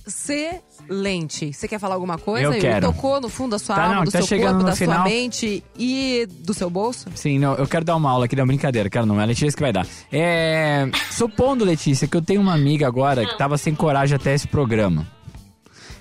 [0.08, 1.52] Excelente.
[1.52, 2.46] Você quer falar alguma coisa?
[2.46, 2.60] Eu Yuri?
[2.60, 2.86] quero.
[2.92, 4.86] Tocou no fundo da sua Tá, alma, não, do tá seu chegando corpo, da sua
[4.86, 5.04] final.
[5.04, 7.06] mente e do seu bolso?
[7.14, 9.52] Sim, não, eu quero dar uma aula aqui, não, brincadeira, quero não, é a Letícia
[9.52, 9.86] que vai dar.
[10.10, 14.48] É, supondo, Letícia, que eu tenho uma amiga agora que tava sem coragem até esse
[14.48, 15.06] programa.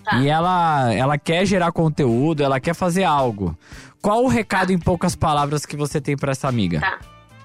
[0.04, 0.18] Tá.
[0.20, 3.56] E ela, ela quer gerar conteúdo, ela quer fazer algo.
[4.02, 6.80] Qual o recado em poucas palavras que você tem pra essa amiga?
[6.80, 7.00] Tá.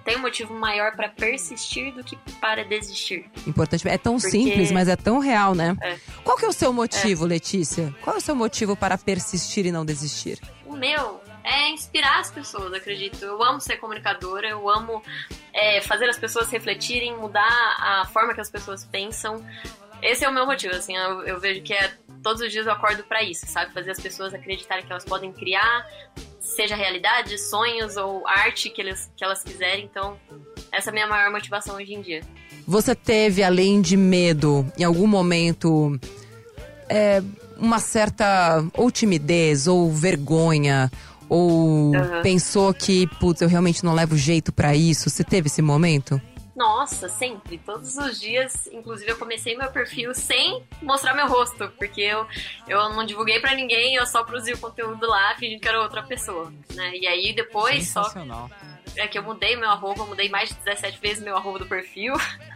[0.04, 3.30] Tem um motivo maior para persistir do que para desistir.
[3.46, 3.86] Importante.
[3.88, 5.76] É tão Porque- simples, mas é tão real, né?
[5.80, 5.98] É.
[6.24, 7.94] Qual que é o seu motivo, Letícia?
[8.02, 10.40] Qual é o seu motivo para persistir e não desistir?
[10.66, 13.22] O meu é inspirar as pessoas, acredito.
[13.24, 15.02] Eu amo ser comunicadora, eu amo
[15.52, 19.44] é, fazer as pessoas refletirem, mudar a forma que as pessoas pensam.
[20.02, 21.92] Esse é o meu motivo, assim, eu, eu vejo que é
[22.22, 23.72] todos os dias eu acordo para isso, sabe?
[23.72, 25.86] Fazer as pessoas acreditarem que elas podem criar,
[26.40, 29.84] seja realidade, sonhos ou arte que elas, que elas quiserem.
[29.84, 30.16] Então,
[30.72, 32.22] essa é a minha maior motivação hoje em dia.
[32.66, 35.98] Você teve, além de medo, em algum momento,
[36.88, 37.22] é,
[37.56, 40.90] uma certa ou timidez ou vergonha?
[41.28, 42.22] Ou Aham.
[42.22, 45.08] pensou que, putz, eu realmente não levo jeito pra isso?
[45.08, 46.20] Você teve esse momento?
[46.60, 48.66] Nossa, sempre, todos os dias.
[48.66, 52.26] Inclusive, eu comecei meu perfil sem mostrar meu rosto, porque eu,
[52.68, 56.02] eu não divulguei pra ninguém, eu só produzi o conteúdo lá, fingindo que era outra
[56.02, 56.92] pessoa, né?
[56.94, 58.02] E aí depois só.
[58.96, 61.66] É que eu mudei meu arroba, eu mudei mais de 17 vezes meu arroba do
[61.66, 62.14] perfil.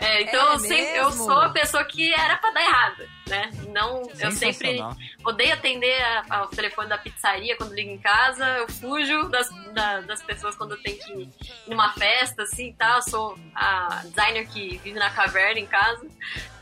[0.00, 3.50] É, então É eu, sempre, eu sou a pessoa que era pra dar errado, né?
[3.68, 4.78] Não, eu sempre
[5.24, 10.00] odeio atender a- ao telefone da pizzaria quando ligo em casa, eu fujo das, da-
[10.00, 11.30] das pessoas quando eu tenho que ir
[11.68, 12.96] numa festa, assim, tá?
[12.96, 16.06] Eu sou a designer que vive na caverna em casa.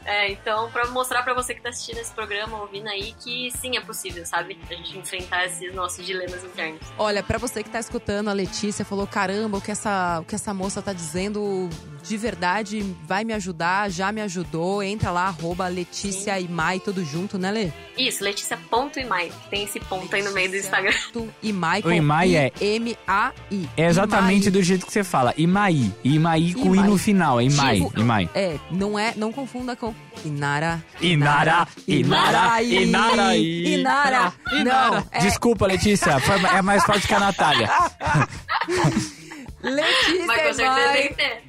[0.06, 3.76] É, então, pra mostrar pra você que tá assistindo esse programa, ouvindo aí, que sim,
[3.76, 4.56] é possível, sabe?
[4.70, 6.80] A gente enfrentar esses nossos dilemas internos.
[6.96, 10.36] Olha, pra você que tá escutando, a Letícia falou: caramba, o que essa, o que
[10.36, 11.68] essa moça tá dizendo
[12.06, 14.82] de verdade vai me ajudar, já me ajudou.
[14.82, 17.70] Entra lá, arroba Letícia e Mai, tudo junto, né, Lê?
[17.98, 19.32] Isso, Letícia.imai.
[19.50, 20.92] Tem esse ponto aí no meio do Instagram.
[21.12, 23.68] Tu e Mai com O Imai é- M-A-I.
[23.76, 24.50] É exatamente Imai.
[24.52, 25.32] do jeito que você fala.
[25.36, 25.92] Imaí.
[26.04, 26.88] Imaí com I Imai.
[26.88, 27.40] no final.
[27.40, 27.80] Imai.
[27.80, 28.28] Tipo, Imai.
[28.34, 29.94] É, não é, não confunda com
[30.24, 30.82] Inara.
[31.00, 34.32] Inara, Inara, Inara, Inara.
[34.64, 36.16] Não, é Desculpa, Letícia.
[36.54, 37.68] é mais forte que a Natália.
[39.70, 41.42] Letícia Mas com ter.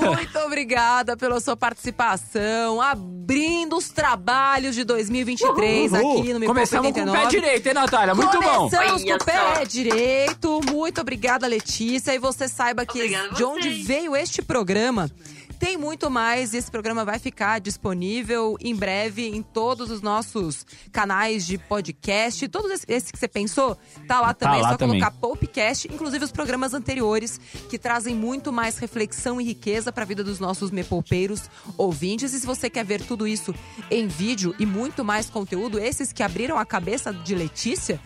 [0.00, 6.18] muito obrigada pela sua participação, abrindo os trabalhos de 2023 Uhul.
[6.20, 7.28] aqui no Me Começamos com o pé 89.
[7.28, 8.14] direito, hein, Natália?
[8.14, 8.68] Muito bom.
[8.70, 10.60] Começamos com o pé direito.
[10.70, 12.14] Muito obrigada, Letícia.
[12.14, 13.86] E você saiba que de onde vocês.
[13.86, 15.10] veio este programa.
[15.58, 16.54] Tem muito mais.
[16.54, 22.46] Esse programa vai ficar disponível em breve em todos os nossos canais de podcast.
[22.48, 24.62] Todos esse, esse que você pensou, tá lá também.
[24.62, 25.00] lá é só também.
[25.00, 30.06] colocar Popcast, inclusive os programas anteriores, que trazem muito mais reflexão e riqueza para a
[30.06, 32.32] vida dos nossos mepolpeiros ouvintes.
[32.32, 33.54] E se você quer ver tudo isso
[33.90, 38.00] em vídeo e muito mais conteúdo, esses que abriram a cabeça de Letícia,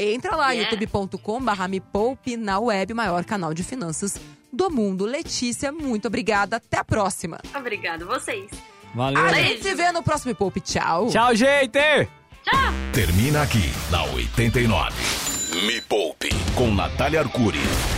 [0.00, 0.70] entra lá, Yeah.
[0.76, 4.16] youtube.com.br me poupe na web, maior canal de finanças
[4.52, 5.04] do mundo.
[5.04, 6.56] Letícia, muito obrigada.
[6.56, 7.38] Até a próxima.
[7.54, 8.50] Obrigado, vocês.
[8.94, 9.24] Valeu.
[9.24, 10.60] A gente se vê no próximo Me Poupe.
[10.60, 11.08] Tchau.
[11.08, 11.78] Tchau, gente!
[12.92, 14.92] Termina aqui na 89.
[15.66, 17.60] Me Poupe com Natália Arcuri.